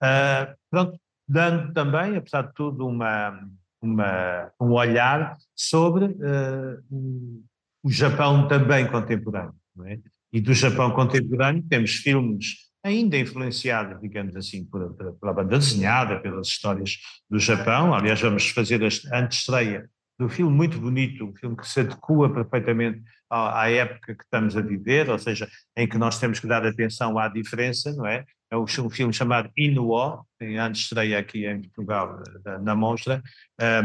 [0.03, 3.39] uh, pronto, dando também, apesar de tudo, uma,
[3.79, 6.83] uma, um olhar sobre uh,
[7.83, 9.53] o Japão também contemporâneo.
[9.85, 9.99] É?
[10.33, 16.97] E do Japão contemporâneo temos filmes ainda influenciados, digamos assim, pela banda desenhada, pelas histórias
[17.29, 17.93] do Japão.
[17.93, 23.01] Aliás, vamos fazer a antestreia do filme muito bonito, um filme que se adequa perfeitamente
[23.29, 27.17] à, época que estamos a viver, ou seja, em que nós temos que dar atenção
[27.17, 28.25] à diferença, não é?
[28.51, 32.23] É um, filme chamado Inuó, tem antes estreia aqui em Portugal,
[32.63, 33.21] na Monstra,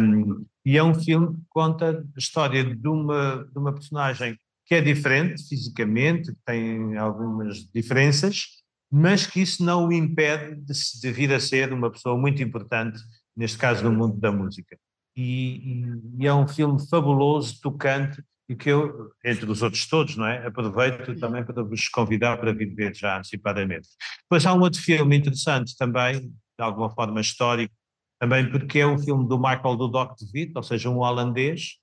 [0.00, 4.74] um, e é um filme que conta a história de uma, de uma personagem que
[4.74, 11.12] é diferente fisicamente, que tem algumas diferenças, mas que isso não o impede de, de
[11.12, 12.98] vir a ser uma pessoa muito importante,
[13.36, 14.78] neste caso no mundo da música
[15.16, 15.84] e,
[16.18, 20.46] e, é um filme fabuloso, tocante, e que eu, entre os outros todos, não é?
[20.46, 23.88] Aproveito também para vos convidar para vir ver já antecipadamente.
[24.22, 27.74] Depois há um outro filme interessante também, de alguma forma histórico,
[28.20, 31.78] também porque é um filme do Michael Dudok de Witt, ou seja, um holandês,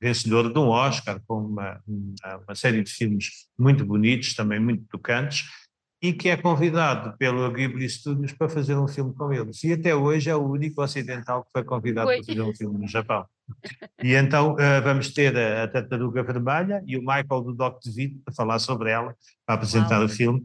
[0.00, 4.84] vencedor de um Oscar, com uma, uma, uma série de filmes muito bonitos, também muito
[4.90, 5.44] tocantes,
[6.02, 9.62] e que é convidado pelo Ghibli Studios para fazer um filme com eles.
[9.62, 12.16] E até hoje é o único ocidental que foi convidado Oi.
[12.16, 13.24] para fazer um filme no Japão.
[14.02, 18.18] E então uh, vamos ter a, a Tartaruga Vermelha e o Michael do Doc DeVito
[18.24, 19.14] para falar sobre ela,
[19.46, 20.06] para apresentar Uau.
[20.06, 20.44] o filme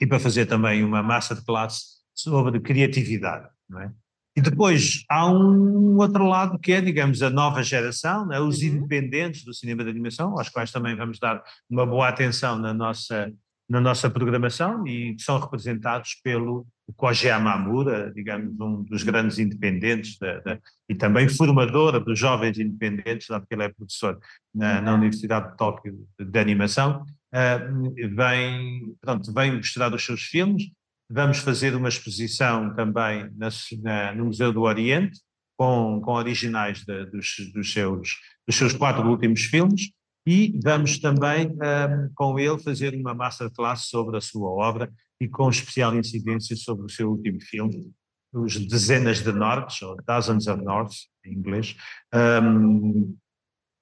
[0.00, 3.92] e para fazer também uma massa de classe sobre criatividade, não é?
[4.36, 8.40] E depois há um outro lado que é, digamos, a nova geração, né?
[8.40, 8.68] os Uhum.
[8.68, 13.32] independentes do cinema de animação, aos quais também vamos dar uma boa atenção na nossa
[13.70, 20.40] na nossa programação e são representados pelo Koji Yamamura, digamos, um dos grandes independentes da,
[20.40, 24.18] da, e também formador dos jovens independentes, dado que ele é professor
[24.52, 30.22] na, na Universidade de Tóquio de, de Animação, uh, vem, pronto, vem mostrar os seus
[30.22, 30.64] filmes.
[31.08, 33.50] Vamos fazer uma exposição também na,
[33.82, 35.20] na, no Museu do Oriente,
[35.56, 38.16] com, com originais de, dos, dos, seus,
[38.48, 39.92] dos seus quatro últimos filmes,
[40.26, 45.48] e vamos também um, com ele fazer uma masterclass sobre a sua obra e com
[45.48, 47.92] especial incidência sobre o seu último filme,
[48.32, 51.76] os Dezenas de Nortes, ou Dozens of Norths, em inglês,
[52.14, 53.16] um,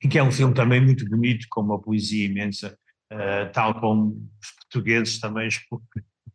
[0.03, 2.79] e que é um filme também muito bonito, com uma poesia imensa,
[3.12, 5.61] uh, tal como os portugueses também, os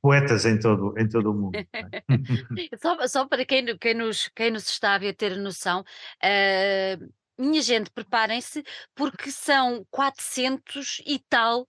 [0.02, 1.56] poetas em todo, em todo o mundo.
[1.56, 2.04] é?
[2.78, 7.62] só, só para quem, quem, nos, quem nos está a ver ter noção, uh, minha
[7.62, 8.64] gente, preparem-se,
[8.96, 11.68] porque são 400 e tal.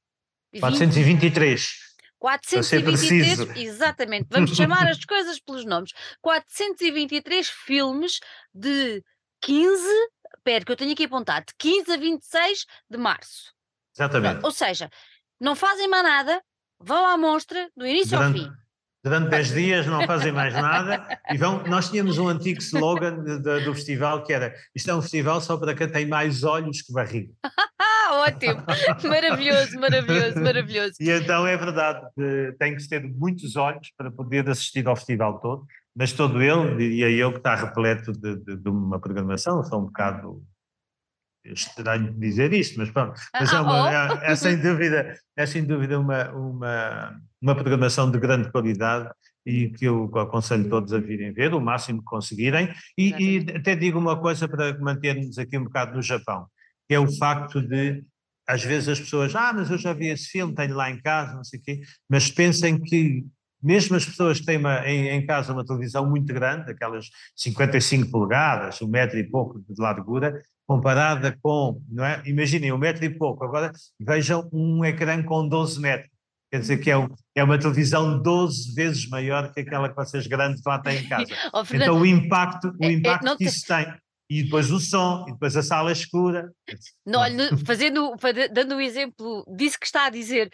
[0.60, 1.94] 423.
[2.18, 4.28] 423, exatamente.
[4.30, 5.92] Vamos chamar as coisas pelos nomes.
[6.22, 8.18] 423 filmes
[8.54, 9.04] de
[9.42, 9.82] 15,
[10.34, 13.52] espera que eu tenho aqui apontado, de 15 a 26 de março.
[13.94, 14.44] Exatamente.
[14.44, 14.90] Ou seja,
[15.38, 16.42] não fazem mais nada,
[16.80, 18.63] vão à mostra do início Durante, ao fim.
[19.04, 21.62] Durante 10 dias não fazem mais nada e vão.
[21.64, 25.42] Nós tínhamos um antigo slogan de, de, do festival que era: Isto é um festival
[25.42, 27.30] só para quem tem mais olhos que barriga.
[27.78, 28.64] Ah, ótimo!
[29.06, 30.94] maravilhoso, maravilhoso, maravilhoso.
[30.98, 32.00] E então é verdade,
[32.58, 37.10] tem que ter muitos olhos para poder assistir ao festival todo, mas todo ele, diria
[37.10, 40.42] eu, que está repleto de, de, de uma programação, só um bocado
[41.44, 46.00] estranho dizer isto, mas pronto, mas é, uma, é, é, sem dúvida, é sem dúvida
[46.00, 49.10] uma, uma, uma programação de grande qualidade
[49.44, 53.76] e que eu aconselho todos a virem ver, o máximo que conseguirem, e, e até
[53.76, 56.46] digo uma coisa para mantermos aqui um bocado no Japão,
[56.88, 58.02] que é o facto de,
[58.48, 61.34] às vezes as pessoas, ah, mas eu já vi esse filme, tenho lá em casa,
[61.34, 63.22] não sei o quê, mas pensem que
[63.62, 68.10] mesmo as pessoas que têm uma, em, em, casa uma televisão muito grande, aquelas 55
[68.10, 72.22] polegadas, um metro e pouco de largura, comparada com, não é?
[72.24, 76.13] Imaginem, um metro e pouco, agora vejam um ecrã com 12 metros,
[76.54, 80.24] Quer dizer que é, um, é uma televisão 12 vezes maior que aquela que vocês
[80.28, 81.26] grandes lá têm em casa.
[81.52, 83.92] oh, Fernando, então o impacto, o é, é, impacto é, que isso tem
[84.30, 86.48] e depois o som, e depois a sala escura.
[87.04, 88.14] Não, olha, fazendo,
[88.52, 90.48] dando o um exemplo disso que está a dizer,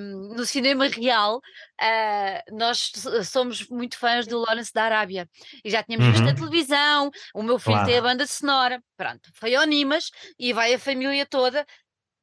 [0.00, 2.90] um, no cinema real, uh, nós
[3.24, 5.28] somos muito fãs do Lawrence da Arábia
[5.64, 6.12] e já tínhamos uhum.
[6.12, 7.08] visto na televisão.
[7.32, 7.86] O meu filho claro.
[7.86, 11.64] tem a banda sonora, pronto, foi ao Nimas e vai a família toda,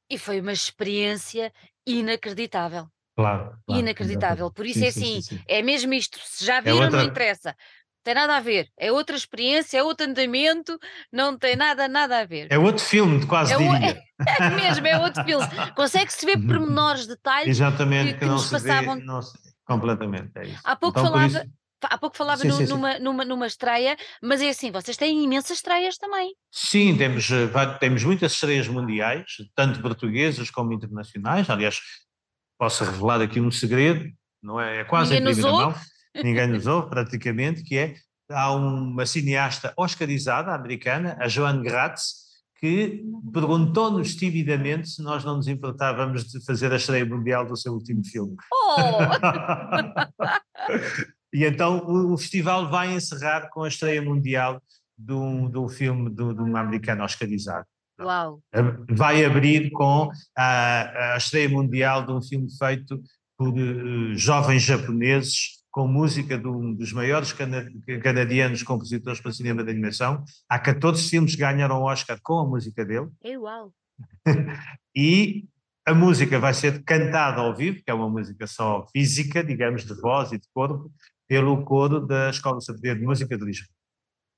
[0.09, 1.53] e foi uma experiência
[1.87, 2.85] inacreditável.
[3.17, 4.51] Claro, claro inacreditável.
[4.51, 6.19] Por isso sim, é assim, sim, sim, é mesmo isto.
[6.23, 6.99] Se já é viram, é outra...
[6.99, 7.55] não interessa
[8.07, 8.69] tem nada a ver.
[8.77, 10.79] É outra experiência, é outro andamento,
[11.11, 12.47] não tem nada, nada a ver.
[12.49, 14.01] É outro filme, quase é diria.
[14.17, 15.45] O, é, mesmo, é outro filme.
[15.75, 18.95] Consegue-se ver pormenores, detalhes Exatamente, que, que, que nos passavam.
[18.95, 19.37] Vê, não se...
[19.65, 20.61] completamente, é isso.
[20.63, 21.27] Há pouco então, falava.
[21.27, 21.51] Isso...
[21.83, 23.03] Há pouco falava sim, no, sim, numa, sim.
[23.03, 26.33] Numa, numa estreia, mas é assim, vocês têm imensas estreias também.
[26.49, 27.47] Sim, temos, eh,
[27.79, 31.47] temos muitas estreias mundiais, tanto portuguesas como internacionais.
[31.51, 31.79] Aliás,
[32.57, 34.09] posso revelar aqui um segredo,
[34.41, 34.81] não é?
[34.81, 35.75] É quase Ninguém em primeira mão
[36.23, 37.95] ninguém nos ouve praticamente, que é,
[38.29, 42.27] há uma cineasta oscarizada americana, a Joan Gratz,
[42.59, 47.73] que perguntou-nos timidamente se nós não nos importávamos de fazer a estreia mundial do seu
[47.73, 48.35] último filme.
[48.51, 48.87] Oh!
[51.31, 54.59] e então o, festival vai encerrar com a estreia mundial
[54.97, 57.67] de um, de um filme de, de um americano oscarizado.
[57.99, 58.41] Uau!
[58.89, 63.01] Vai abrir com a, a estreia mundial de um filme feito
[63.37, 67.33] por uh, jovens japoneses com música de um dos maiores
[68.01, 70.23] canadianos compositores para cinema de animação.
[70.49, 73.09] Há 14 filmes que ganharam o Oscar com a música dele.
[73.23, 73.71] É uau!
[74.95, 75.45] e
[75.85, 79.93] a música vai ser cantada ao vivo, que é uma música só física, digamos, de
[80.01, 80.91] voz e de corpo,
[81.27, 83.76] pelo coro da Escola Superior de Música de Lisboa.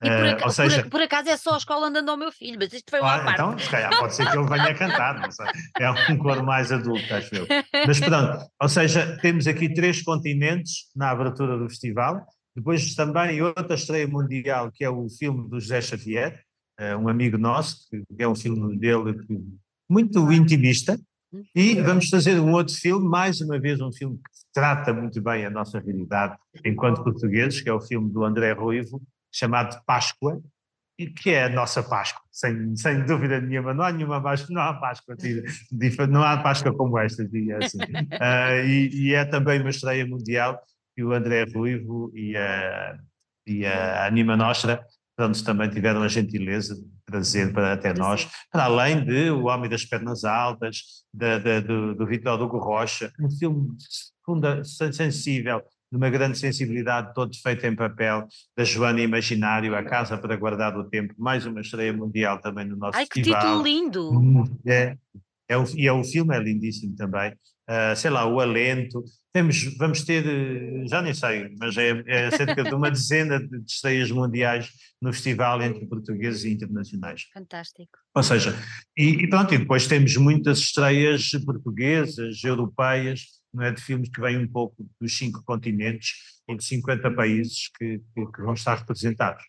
[0.01, 2.31] E por, uh, ou seja, por, por, acaso é só a escola andando ao meu
[2.31, 3.41] filho, mas isto foi uma ah, parte.
[3.41, 5.45] Então, se calhar pode ser que ele venha cantar, não sei.
[5.77, 7.45] é um coro mais adulto, acho eu.
[7.85, 13.75] Mas pronto, ou seja, temos aqui três continentes na abertura do festival, depois também outra
[13.75, 16.43] estreia mundial, que é o filme do José Xavier,
[16.79, 19.17] uh, um amigo nosso, que é um filme dele
[19.89, 20.97] muito intimista,
[21.53, 25.45] e vamos fazer um outro filme, mais uma vez um filme que trata muito bem
[25.45, 26.35] a nossa realidade
[26.65, 30.41] enquanto portugueses, que é o filme do André Ruivo, chamado Páscoa,
[30.97, 34.61] e que é a nossa Páscoa, sem, sem dúvida nenhuma, não há nenhuma Páscoa, não
[34.61, 35.15] há Páscoa,
[36.09, 37.77] não há Páscoa como esta, diria assim.
[37.79, 40.61] Uh, e, e, é também uma estreia mundial
[40.93, 42.97] que o André Ruivo e a,
[43.47, 44.85] e a Anima Nostra
[45.19, 49.69] pronto, também tiveram a gentileza de trazer para até nós, para além de O Homem
[49.69, 53.69] das Pernas Altas, de, de, do, do Vitor Hugo Rocha, um filme
[54.25, 55.61] funda, sensível,
[55.91, 60.77] de uma grande sensibilidade, todo feito em papel, da Joana Imaginário, A Casa para Guardar
[60.77, 63.39] o Tempo, mais uma estreia mundial também no nosso Ai, festival.
[63.39, 64.59] Ai, que título lindo!
[64.65, 64.97] É,
[65.49, 67.31] é o, e é, o filme é lindíssimo também.
[67.69, 69.03] Uh, sei lá, o Alento.
[69.31, 70.23] Temos, vamos ter,
[70.87, 75.61] já nem sei, mas é, é cerca de uma dezena de estreias mundiais no festival
[75.61, 77.27] entre portugueses e internacionais.
[77.31, 77.91] Fantástico.
[78.15, 78.55] Ou seja,
[78.97, 84.21] e, e pronto, e depois temos muitas estreias portuguesas, europeias, não é, de filmes que
[84.21, 86.13] vêm um pouco dos cinco continentes
[86.47, 89.43] e de 50 países que, que, que vão estar representados.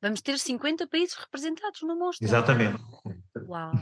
[0.00, 2.26] Vamos ter 50 países representados no monstro.
[2.26, 2.80] Exatamente.
[3.46, 3.72] Uau!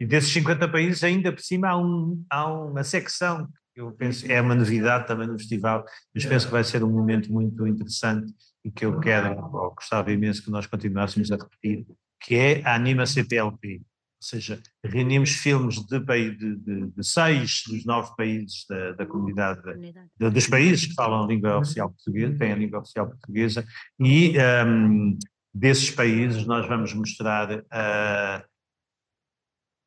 [0.00, 4.30] E desses 50 países, ainda por cima, há, um, há uma secção, que eu penso,
[4.30, 8.32] é uma novidade também no festival, mas penso que vai ser um momento muito interessante
[8.64, 11.86] e que eu quero, ou gostava imenso que nós continuássemos a repetir,
[12.20, 13.80] que é a Anima CPLP
[14.22, 19.60] ou seja, reunimos filmes de, de, de, de seis dos nove países da, da comunidade,
[20.16, 23.66] de, dos países que falam a língua oficial portuguesa, têm a língua oficial portuguesa,
[23.98, 25.18] e um,
[25.52, 28.44] desses países nós vamos mostrar, uh,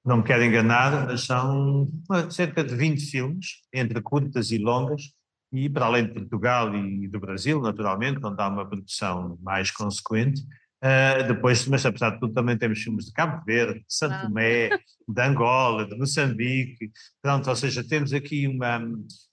[0.04, 1.90] não me quero enganar, mas são
[2.30, 5.14] cerca de 20 filmes, entre curtas e longas,
[5.54, 10.42] e para além de Portugal e do Brasil, naturalmente, onde há uma produção mais consequente,
[10.84, 14.70] Uh, depois, mas apesar de tudo, também temos filmes de Cabo Verde, de Santo Tomé,
[15.08, 16.92] de Angola, de Moçambique.
[17.22, 18.82] Pronto, ou seja, temos aqui uma,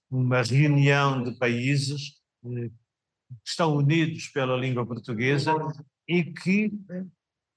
[0.09, 2.69] uma reunião de países uh,
[3.43, 5.53] que estão unidos pela língua portuguesa
[6.07, 6.71] e que,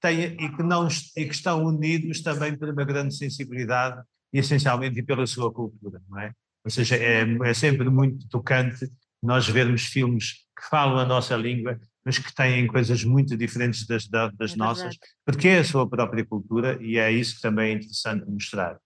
[0.01, 4.01] têm, e, que não, e que estão unidos também por uma grande sensibilidade
[4.33, 6.31] e essencialmente pela sua cultura, não é?
[6.63, 8.91] Ou seja, é, é sempre muito tocante
[9.23, 14.07] nós vermos filmes que falam a nossa língua mas que têm coisas muito diferentes das,
[14.07, 14.95] das é nossas,
[15.25, 18.77] porque é a sua própria cultura e é isso que também é interessante mostrar.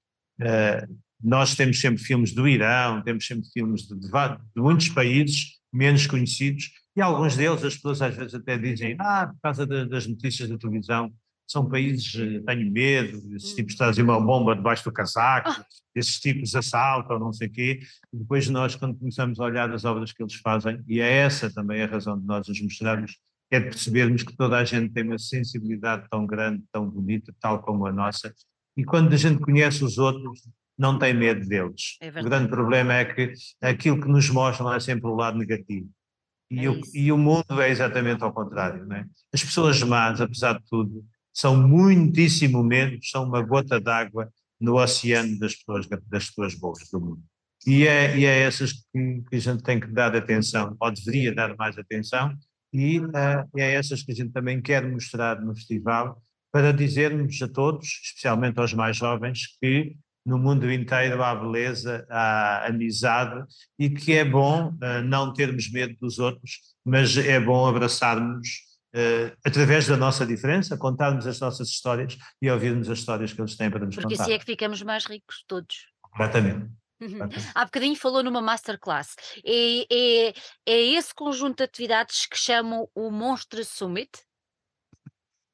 [0.42, 5.60] Uh, nós temos sempre filmes do Irão, temos sempre filmes de, de, de, muitos países
[5.72, 10.08] menos conhecidos, e alguns deles as pessoas às vezes até dizem, ah, por causa das
[10.08, 11.14] notícias da televisão,
[11.52, 15.66] são países, eh, tenho medo, esses tipos trazem uma bomba debaixo do casaco, ah.
[15.94, 17.80] esses tipos assaltam, não sei o quê.
[18.14, 21.54] E depois nós, quando começamos a olhar as obras que eles fazem, e é essa
[21.54, 23.18] também a razão de nós os mostrarmos,
[23.52, 27.62] é de percebermos que toda a gente tem uma sensibilidade tão grande, tão bonita, tal
[27.62, 28.34] como a nossa,
[28.78, 30.42] e quando a gente conhece os outros,
[30.78, 31.98] não tem medo deles.
[32.02, 35.90] É o grande problema é que aquilo que nos mostram é sempre o lado negativo.
[36.50, 38.86] E, é o, e o mundo é exatamente ao contrário.
[38.86, 39.06] Não é?
[39.34, 45.40] As pessoas más, apesar de tudo, são muitíssimo menos, são uma gota d'água no oceano
[45.40, 47.22] das pessoas, das pessoas boas do mundo.
[47.66, 51.34] E é, e é essas que, que, a gente tem que dar atenção, ou deveria
[51.34, 52.36] dar mais atenção,
[52.74, 56.22] e uh, é essas que a gente também quer mostrar no festival,
[56.52, 62.68] para dizermos a todos, especialmente aos mais jovens, que no mundo inteiro há beleza, há
[62.68, 63.44] amizade
[63.80, 69.38] e que é bom uh, não termos medo dos outros, mas é bom abraçarmos uh,
[69.46, 73.70] através da nossa diferença, contarmos as nossas histórias e ouvirmos as histórias que eles têm
[73.70, 74.18] para nos Porque contar.
[74.18, 75.88] Porque assim é que ficamos mais ricos todos.
[76.16, 76.70] Exatamente.
[77.02, 77.18] Uhum.
[77.56, 79.16] Há bocadinho falou numa masterclass.
[79.44, 80.34] É, é,
[80.68, 84.12] é esse conjunto de atividades que chamam o Monstro Summit?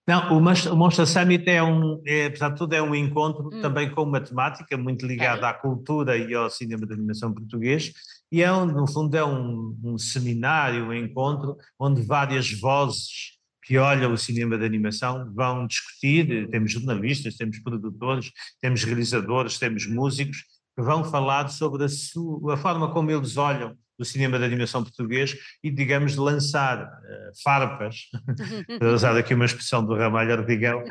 [0.07, 3.61] Não, o Monster Summit é um, é, apesar de tudo, é um encontro hum.
[3.61, 5.49] também com uma temática muito ligada é.
[5.49, 7.91] à cultura e ao cinema de animação português,
[8.31, 14.13] e é, no fundo, é um, um seminário, um encontro, onde várias vozes que olham
[14.13, 18.31] o cinema de animação vão discutir, temos jornalistas, temos produtores,
[18.61, 20.37] temos realizadores, temos músicos,
[20.73, 24.83] que vão falar sobre a, sua, a forma como eles olham do cinema de animação
[24.83, 28.09] português e, digamos, lançar uh, farpas,
[28.79, 30.83] para usar aqui uma expressão do Ramalho Ardigão,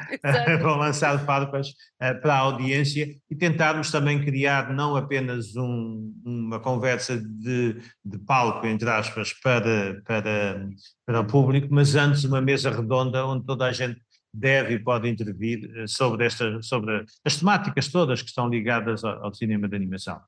[0.60, 6.60] vão lançar farpas uh, para a audiência e tentarmos também criar não apenas um, uma
[6.60, 10.68] conversa de, de palco, entre aspas, para, para,
[11.04, 14.00] para o público, mas antes uma mesa redonda onde toda a gente
[14.36, 19.24] deve e pode intervir eh, sobre, esta, sobre as temáticas todas que estão ligadas ao,
[19.24, 20.20] ao cinema de animação.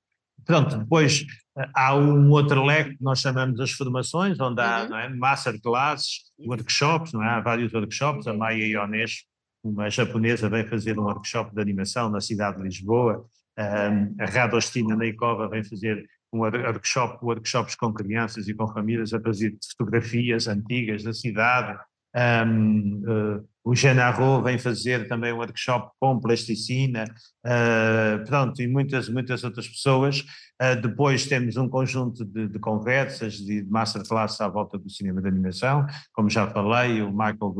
[0.48, 1.26] Pronto, depois
[1.58, 4.96] eh, há um outro leque que nós chamamos as formações, onde há uhum.
[4.96, 7.28] é, masterclasses, workshops, não é?
[7.28, 9.24] há vários workshops, a Maia Iones,
[9.62, 13.26] uma japonesa, vem fazer um workshop de animação na cidade de Lisboa,
[13.58, 19.20] um, a Radostina Neikova vem fazer um workshop, workshops com crianças e com famílias a
[19.20, 21.78] fazer fotografias antigas da cidade,
[22.16, 27.04] um, uh, o Genaro vem fazer também um workshop com plasticina,
[27.44, 30.20] uh, pronto, e muitas, muitas outras pessoas.
[30.60, 35.20] Uh, depois temos um conjunto de, de conversas, de, de masterclass à volta do cinema
[35.20, 37.54] de animação, como já falei, o Michael.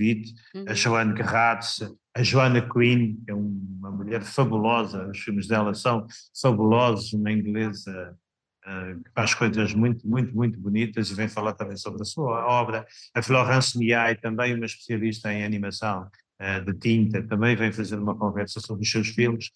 [0.00, 0.64] Witt, uhum.
[0.66, 1.82] a Joanne Gerratz,
[2.14, 6.06] a Joanna Quinn, que é uma mulher fabulosa, os filmes dela são
[6.40, 8.14] fabulosos, uma inglesa eh,
[8.62, 12.86] que faz coisas muito, muito, muito bonitas e vem falar também sobre a sua obra.
[13.14, 16.08] A Florence Miai, também uma especialista em animação
[16.40, 19.50] uh, de tinta, também vem fazer uma conversa sobre os seus filmes.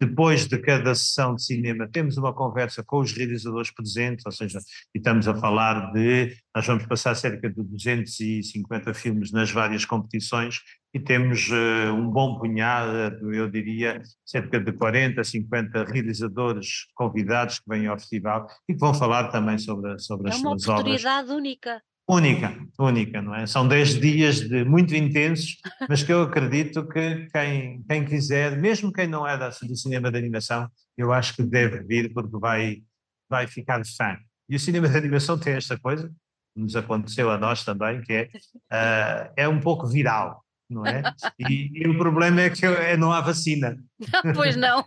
[0.00, 4.60] Depois de cada sessão de cinema, temos uma conversa com os realizadores presentes, ou seja,
[4.94, 6.36] estamos a falar de.
[6.54, 10.60] Nós vamos passar cerca de 250 filmes nas várias competições
[10.94, 17.68] e temos uh, um bom punhado, eu diria, cerca de 40, 50 realizadores convidados que
[17.68, 20.66] vêm ao festival e que vão falar também sobre, sobre é as suas obras.
[20.66, 21.82] É uma oportunidade única.
[22.08, 23.46] Única, única, não é?
[23.46, 25.56] São 10 dias de muito intensos,
[25.88, 30.18] mas que eu acredito que quem, quem quiser, mesmo quem não é do cinema de
[30.18, 30.68] animação,
[30.98, 32.82] eu acho que deve vir porque vai,
[33.30, 34.18] vai ficar fã.
[34.46, 36.12] E o cinema de animação tem esta coisa,
[36.54, 40.41] nos aconteceu a nós também, que é, uh, é um pouco viral
[40.72, 41.02] não é?
[41.38, 43.76] E, e, o problema é que é, não há vacina.
[44.34, 44.84] pois não.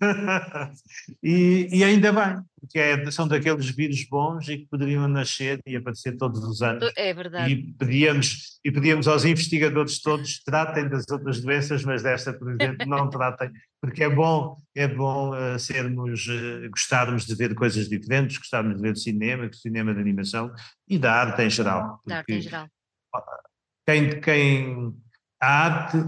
[1.22, 5.76] e, e, ainda bem, porque é, são daqueles vírus bons e que poderiam nascer e
[5.76, 6.90] aparecer todos os anos.
[6.96, 7.52] É verdade.
[7.52, 12.86] E pedíamos, e pedíamos aos investigadores todos, tratem das outras doenças, mas desta, por exemplo,
[12.86, 13.50] não tratem,
[13.80, 18.82] porque é bom, é bom uh, sermos, uh, gostarmos de ver coisas diferentes, gostarmos de
[18.82, 20.52] ver cinema, cinema de animação
[20.88, 22.00] e da arte em geral.
[22.06, 22.66] Da arte em geral.
[23.86, 24.94] Quem, quem
[25.44, 25.98] a arte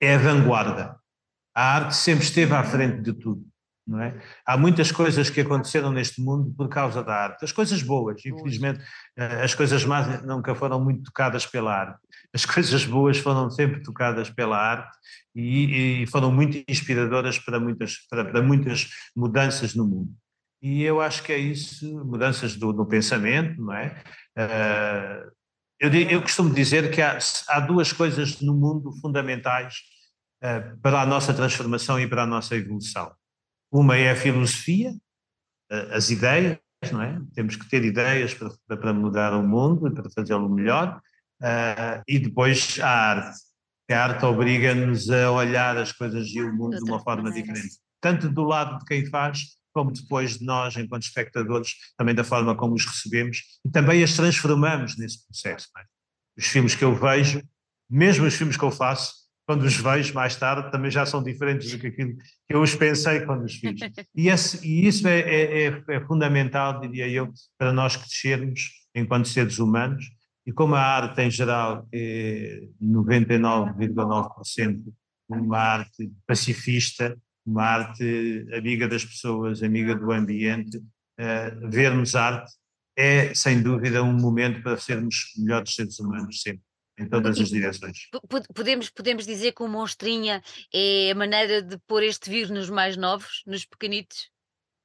[0.00, 0.98] é a vanguarda.
[1.54, 3.44] A arte sempre esteve à frente de tudo.
[3.86, 4.18] Não é?
[4.46, 7.44] Há muitas coisas que aconteceram neste mundo por causa da arte.
[7.44, 8.82] As coisas boas, infelizmente,
[9.14, 12.00] eh, as coisas más nunca foram muito tocadas pela arte.
[12.32, 14.96] As coisas boas foram sempre tocadas pela arte
[15.34, 20.14] e, e foram muito inspiradoras para muitas, para, para, muitas mudanças no mundo.
[20.62, 24.02] E eu acho que é isso, mudanças do, no pensamento, não é?
[24.34, 25.30] Uh,
[25.84, 27.18] eu, eu costumo dizer que há,
[27.48, 29.76] há, duas coisas no mundo fundamentais
[30.42, 33.12] uh, para a nossa transformação e para a nossa evolução.
[33.70, 34.92] Uma é a filosofia,
[35.70, 36.58] uh, as ideias,
[36.92, 37.20] não é?
[37.34, 41.00] Temos que ter ideias para, para mudar o mundo e para fazê-lo melhor.
[41.42, 43.38] Uh, e depois a arte.
[43.90, 47.76] A arte obriga-nos a olhar as coisas e o mundo de uma forma diferente.
[48.00, 49.40] Tanto do lado de quem faz,
[49.74, 54.14] como depois de nós, enquanto espectadores, também da forma como os recebemos e também as
[54.14, 55.68] transformamos nesse processo.
[55.76, 55.82] É?
[56.38, 57.42] Os filmes que eu vejo,
[57.90, 59.12] mesmo os filmes que eu faço,
[59.46, 62.74] quando os vejo mais tarde, também já são diferentes do que aquilo que eu os
[62.74, 63.78] pensei quando os fiz.
[64.14, 69.28] E, esse, e isso é, é, é, é, fundamental, diria eu, para nós crescermos enquanto
[69.28, 70.06] seres humanos.
[70.46, 74.82] E como a arte em geral é 99,9%
[75.28, 77.16] uma arte pacifista,
[77.46, 82.52] uma arte amiga das pessoas, amiga do ambiente, uh, vermos arte
[82.96, 86.62] é, sem dúvida, um momento para sermos melhores seres humanos, sempre
[86.98, 88.08] em todas as direções.
[88.54, 90.40] Podemos, podemos dizer que o Monstrinha
[90.72, 94.30] é a maneira de pôr este vírus nos mais novos, nos pequenitos?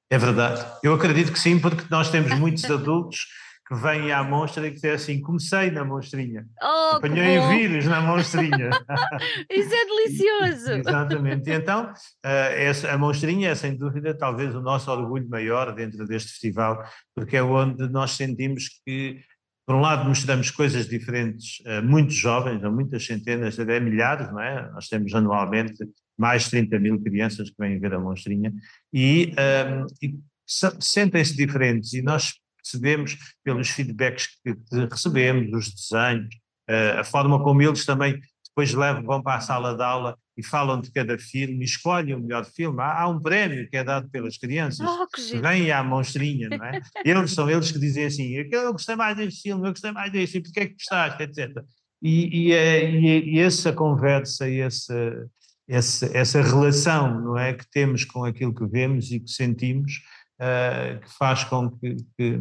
[0.09, 0.65] É verdade.
[0.83, 3.27] Eu acredito que sim, porque nós temos muitos adultos
[3.69, 6.43] que vêm à monstra e que dizem assim: comecei na monstrinha.
[6.59, 8.71] Oh, Apanhei vírus na monstrinha.
[9.47, 10.71] Isso é delicioso.
[10.71, 11.49] Exatamente.
[11.51, 11.93] E então,
[12.25, 16.83] uh, a monstrinha é sem dúvida talvez o nosso orgulho maior dentro deste festival,
[17.15, 19.21] porque é onde nós sentimos que
[19.67, 24.41] por um lado mostramos coisas diferentes a muitos jovens, a muitas centenas, até milhares, não
[24.41, 24.67] é?
[24.71, 28.51] Nós temos anualmente mais de 30 mil crianças que vêm ver a monstrinha
[28.91, 32.33] e, um, e sentem-se diferentes e nós
[32.69, 34.55] percebemos pelos feedbacks que
[34.91, 36.35] recebemos, os desenhos,
[36.69, 38.19] uh, a forma como eles também
[38.59, 42.19] depois levam, vão para a sala de aula e falam de cada filme, escolhem o
[42.19, 42.81] melhor filme.
[42.81, 46.65] Há, há um prémio que é dado pelas crianças, oh, que vem à monstrinha, não
[46.65, 46.81] é?
[47.05, 50.41] eles são eles que dizem assim: eu gostei mais deste filme, eu gostei mais deste,
[50.41, 51.63] porque é que gostaste, etc.
[52.01, 55.29] E, e, é, e, e essa conversa essa,
[55.67, 60.01] essa, essa relação não é, que temos com aquilo que vemos e que sentimos,
[60.39, 62.39] uh, que faz com que, que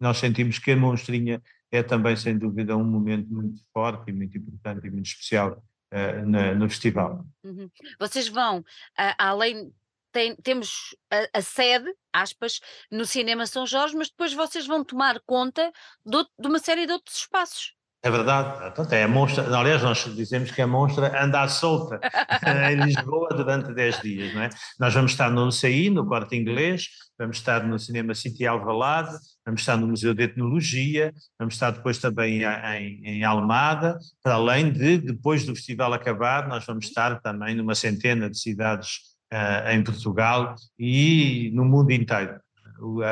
[0.00, 4.36] nós sentimos que a monstrinha é também, sem dúvida, um momento muito forte e muito
[4.36, 5.62] importante e muito especial
[5.92, 7.24] uh, na, no festival.
[7.42, 7.70] Uhum.
[7.98, 9.72] Vocês vão, uh, além,
[10.12, 15.20] tem, temos a, a, sede, aspas, no Cinema São Jorge, mas depois vocês vão tomar
[15.26, 15.72] conta
[16.04, 17.74] de, de uma série de outros espaços.
[18.04, 22.00] É verdade, Portanto, é a monstra, aliás, nós dizemos que a monstra anda à solta
[22.72, 24.50] em Lisboa durante 10 dias, não é?
[24.80, 29.60] Nós vamos estar no UCI, no Corte Inglês, vamos estar no Cinema City Alvalade, vamos
[29.60, 34.98] estar no Museu de Etnologia, vamos estar depois também em, em Almada, para além de,
[34.98, 38.96] depois do festival acabar, nós vamos estar também numa centena de cidades
[39.32, 42.40] uh, em Portugal e no mundo inteiro.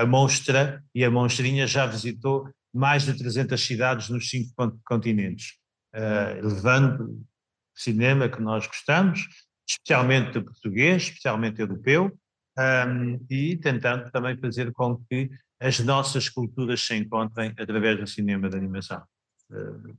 [0.00, 4.52] A Monstra e a Monstrinha já visitou mais de 300 cidades nos cinco
[4.84, 5.54] continentes,
[5.94, 7.20] uh, levando
[7.74, 9.26] cinema que nós gostamos,
[9.68, 12.16] especialmente português, especialmente europeu,
[12.58, 18.48] um, e tentando também fazer com que as nossas culturas se encontrem através do cinema
[18.48, 19.02] de animação.
[19.50, 19.96] Uh,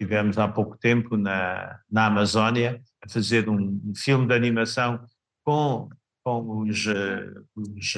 [0.00, 5.04] tivemos há pouco tempo na, na Amazónia a fazer um, um filme de animação
[5.44, 5.88] com,
[6.22, 7.96] com os, uh, os,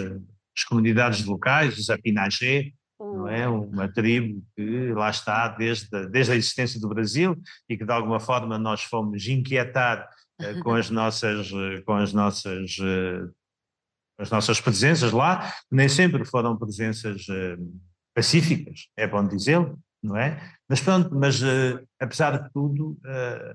[0.57, 3.49] as comunidades locais, os Apinagé, não é?
[3.49, 7.37] Uma tribo que lá está desde, desde a existência do Brasil
[7.69, 10.09] e que de alguma forma nós fomos inquietar
[10.41, 13.33] uh, com as nossas, uh, com as nossas, uh,
[14.19, 17.25] as nossas presenças lá, nem sempre foram presenças
[18.13, 20.43] pacíficas, é bom dizê-lo, não é?
[20.69, 21.41] Mas pronto, mas
[22.01, 22.99] apesar de tudo,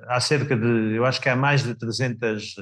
[0.07, 2.55] há cerca de, eu acho que há mais de 300,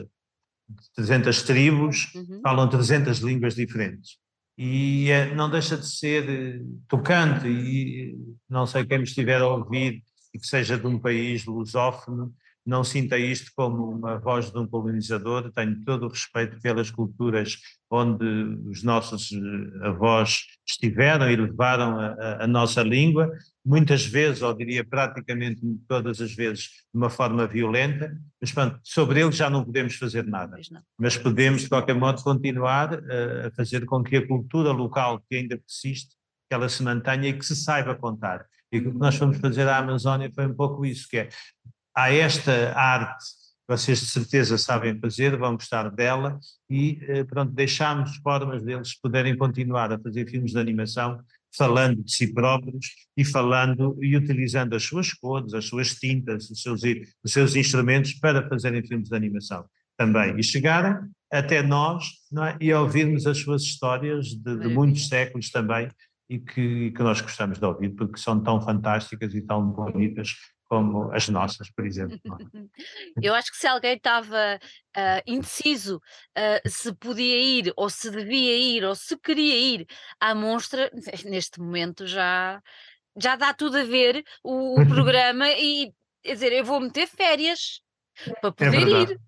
[0.96, 2.42] 300 tribos, uhum.
[2.42, 4.21] falam 300 línguas diferentes
[4.58, 8.16] e é, não deixa de ser eh, tocante e
[8.50, 12.34] não sei quem me estiver a ouvir e que seja de um país lusófono,
[12.66, 17.58] não sinta isto como uma voz de um colonizador, tenho todo o respeito pelas culturas
[17.90, 18.26] onde
[18.70, 23.30] os nossos eh, avós estiveram e levaram a, a, nossa língua,
[23.66, 29.22] muitas vezes, ou diria praticamente todas as vezes, de uma forma violenta, mas pronto, sobre
[29.22, 30.58] eles já não podemos fazer nada,
[30.98, 35.36] mas podemos de qualquer modo continuar a, a fazer com que a cultura local que
[35.36, 36.16] ainda persiste,
[36.48, 38.46] que ela se mantenha e que se saiba contar.
[38.72, 41.30] E o que nós fomos fazer à Amazónia foi um pouco isso, que é
[41.96, 46.38] há esta arte vocês de certeza sabem fazer, vão gostar dela
[46.70, 51.22] e eh, pronto, deixamos formas deles poderem continuar a fazer filmes de animação
[51.56, 52.86] falando de si próprios
[53.16, 56.82] e falando e utilizando as suas cores, as suas tintas, os seus,
[57.24, 59.66] os seus instrumentos para fazerem filmes de animação
[59.98, 60.96] também e chegarem
[61.32, 62.10] até nós
[62.46, 62.58] é?
[62.60, 65.88] e ouvirmos as suas histórias de, de muitos séculos também
[66.30, 70.36] e que, que nós gostamos de ouvir porque são tão fantásticas e tão bonitas
[70.72, 72.18] como as nossas, por exemplo.
[73.22, 74.58] Eu acho que se alguém estava
[74.98, 79.86] uh, indeciso uh, se podia ir, ou se devia ir, ou se queria ir
[80.18, 80.90] à monstra,
[81.26, 82.62] neste momento já,
[83.18, 85.94] já dá tudo a ver o, o programa e
[86.24, 87.82] Quer dizer, eu vou meter férias
[88.40, 89.14] para É poder verdade.
[89.14, 89.20] ir.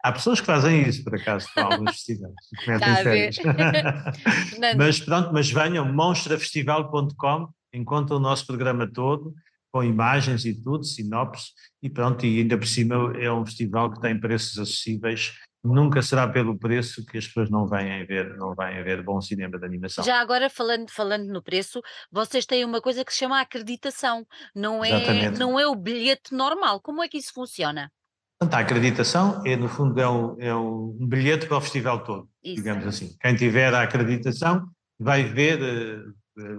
[0.00, 3.34] Há pessoas que fazem isso, por acaso, para alguns festivais, que metem Está a ver.
[3.34, 3.36] férias.
[4.76, 9.34] Mas pronto, mas venham, monstrafestival.com, encontram o nosso programa todo,
[9.76, 11.52] com imagens e tudo, sinopse,
[11.82, 16.26] e pronto, e ainda por cima é um festival que tem preços acessíveis, nunca será
[16.26, 20.02] pelo preço que as pessoas não vêm ver, não vêm ver bom cinema de animação.
[20.02, 24.82] já agora falando, falando no preço, vocês têm uma coisa que se chama acreditação, não
[24.82, 25.38] é, Exatamente.
[25.38, 26.80] não é o bilhete normal.
[26.80, 27.92] Como é que isso funciona?
[28.40, 32.30] Portanto, a acreditação é, no fundo, é um, é um bilhete para o festival todo,
[32.42, 32.56] Isso.
[32.56, 33.14] digamos assim.
[33.20, 34.66] Quem tiver a acreditação
[34.98, 36.02] vai ver eh,
[36.38, 36.56] eh,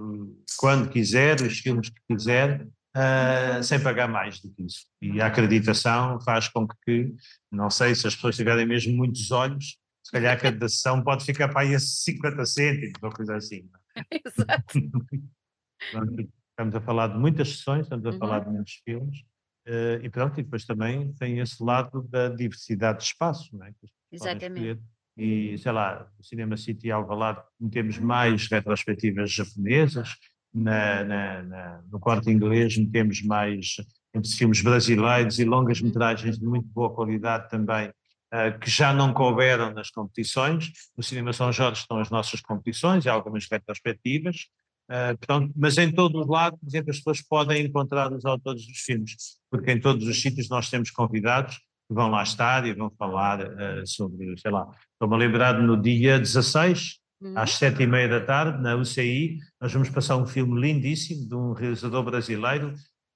[0.60, 4.86] quando quiser, os filmes que quiser, eh, sem pagar mais do que isso.
[5.02, 7.14] E a acreditação faz com que,
[7.52, 11.50] não sei se as pessoas tiverem mesmo muitos olhos, se calhar a acreditação pode ficar
[11.50, 13.70] para aí a 50 cêntimos ou coisa assim.
[14.26, 14.74] Exato.
[15.92, 18.18] Pronto, Estamos a falar de muitas sessões, estamos a Uhum.
[18.18, 19.20] falar de muitos filmes,
[19.68, 23.74] eh, e pronto, e depois também tem esse lado da diversidade de espaço, não é?
[24.12, 24.82] Exatamente.
[25.16, 30.16] E, sei lá, no Cinema City Alvalade temos mais retrospectivas japonesas,
[30.58, 33.76] na, na- na- no quarto inglês metemos mais
[34.14, 37.92] entre filmes brasileiros e longas metragens de muito boa qualidade também,
[38.32, 40.72] eh, que já não couberam nas competições.
[40.98, 44.48] No Cinema São Jorge estão as nossas competições e algumas retrospectivas.
[44.90, 48.66] Uh, portanto, mas em todo o lado, por exemplo, as pessoas podem encontrar os autores
[48.66, 49.16] dos filmes,
[49.52, 53.42] porque em todos os sítios nós temos convidados que vão lá estar e vão falar
[53.42, 57.34] uh, sobre, sei lá, estou-me a lembrar no dia 16, Uhum.
[57.36, 61.36] às sete e meia da tarde, na UCI, nós vamos passar um filme lindíssimo de
[61.36, 62.74] um realizador brasileiro,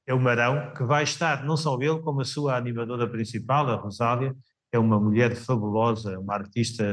[0.07, 3.75] é o Marão, que vai estar, não só ele, como a sua animadora principal, a
[3.75, 4.35] Rosália,
[4.71, 6.83] é uma mulher fabulosa, uma artista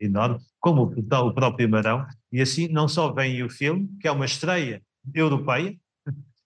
[0.00, 4.24] enorme, como o, próprio Marão, e assim não só vem o filme, que é uma
[4.24, 4.80] estreia
[5.12, 5.76] europeia,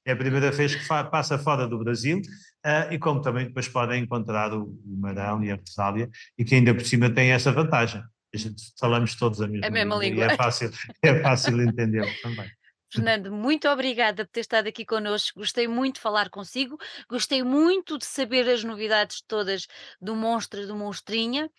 [0.04, 2.20] é a primeira vez que passa fora do Brasil,
[2.64, 6.54] ah, e como também depois podem encontrar o, o Marão e a Rosália, e que
[6.54, 8.02] ainda por cima tem essa vantagem.
[8.34, 10.24] A gente falamos todos a mesma, A mesma E língua.
[10.26, 10.70] é fácil,
[11.02, 12.50] é fácil entendê-lo também.
[12.90, 15.38] Fernando, muito obrigada por ter estado aqui connosco.
[15.38, 19.66] Gostei muito de falar consigo, gostei muito de saber as novidades todas
[20.00, 21.50] do Monstro do Monstrinha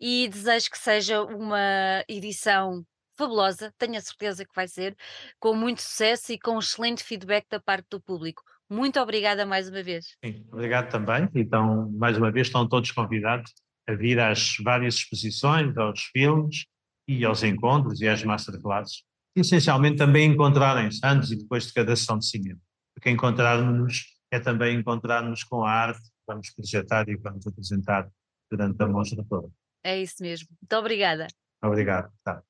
[0.00, 2.84] e desejo que seja uma edição
[3.18, 4.94] fabulosa, tenho a certeza que vai ser,
[5.40, 8.42] com muito sucesso e com excelente feedback da parte do público.
[8.68, 10.16] Muito obrigada mais uma vez.
[10.24, 11.28] Sim, obrigado também.
[11.34, 13.52] Então, mais uma vez, estão todos convidados
[13.88, 16.66] a vir às várias exposições, aos filmes
[17.08, 19.02] e aos encontros e às masterclasses.
[19.36, 22.60] E, essencialmente, também encontrarem-se antes e depois de cada sessão de cinema.
[22.94, 28.10] Porque encontrarmos-nos é também encontrar-nos com a arte que vamos projetar e que vamos apresentar
[28.50, 29.48] durante a mostra toda.
[29.84, 30.48] É isso mesmo.
[30.60, 31.26] Muito obrigada.
[31.62, 32.12] Obrigado.
[32.24, 32.42] Tá.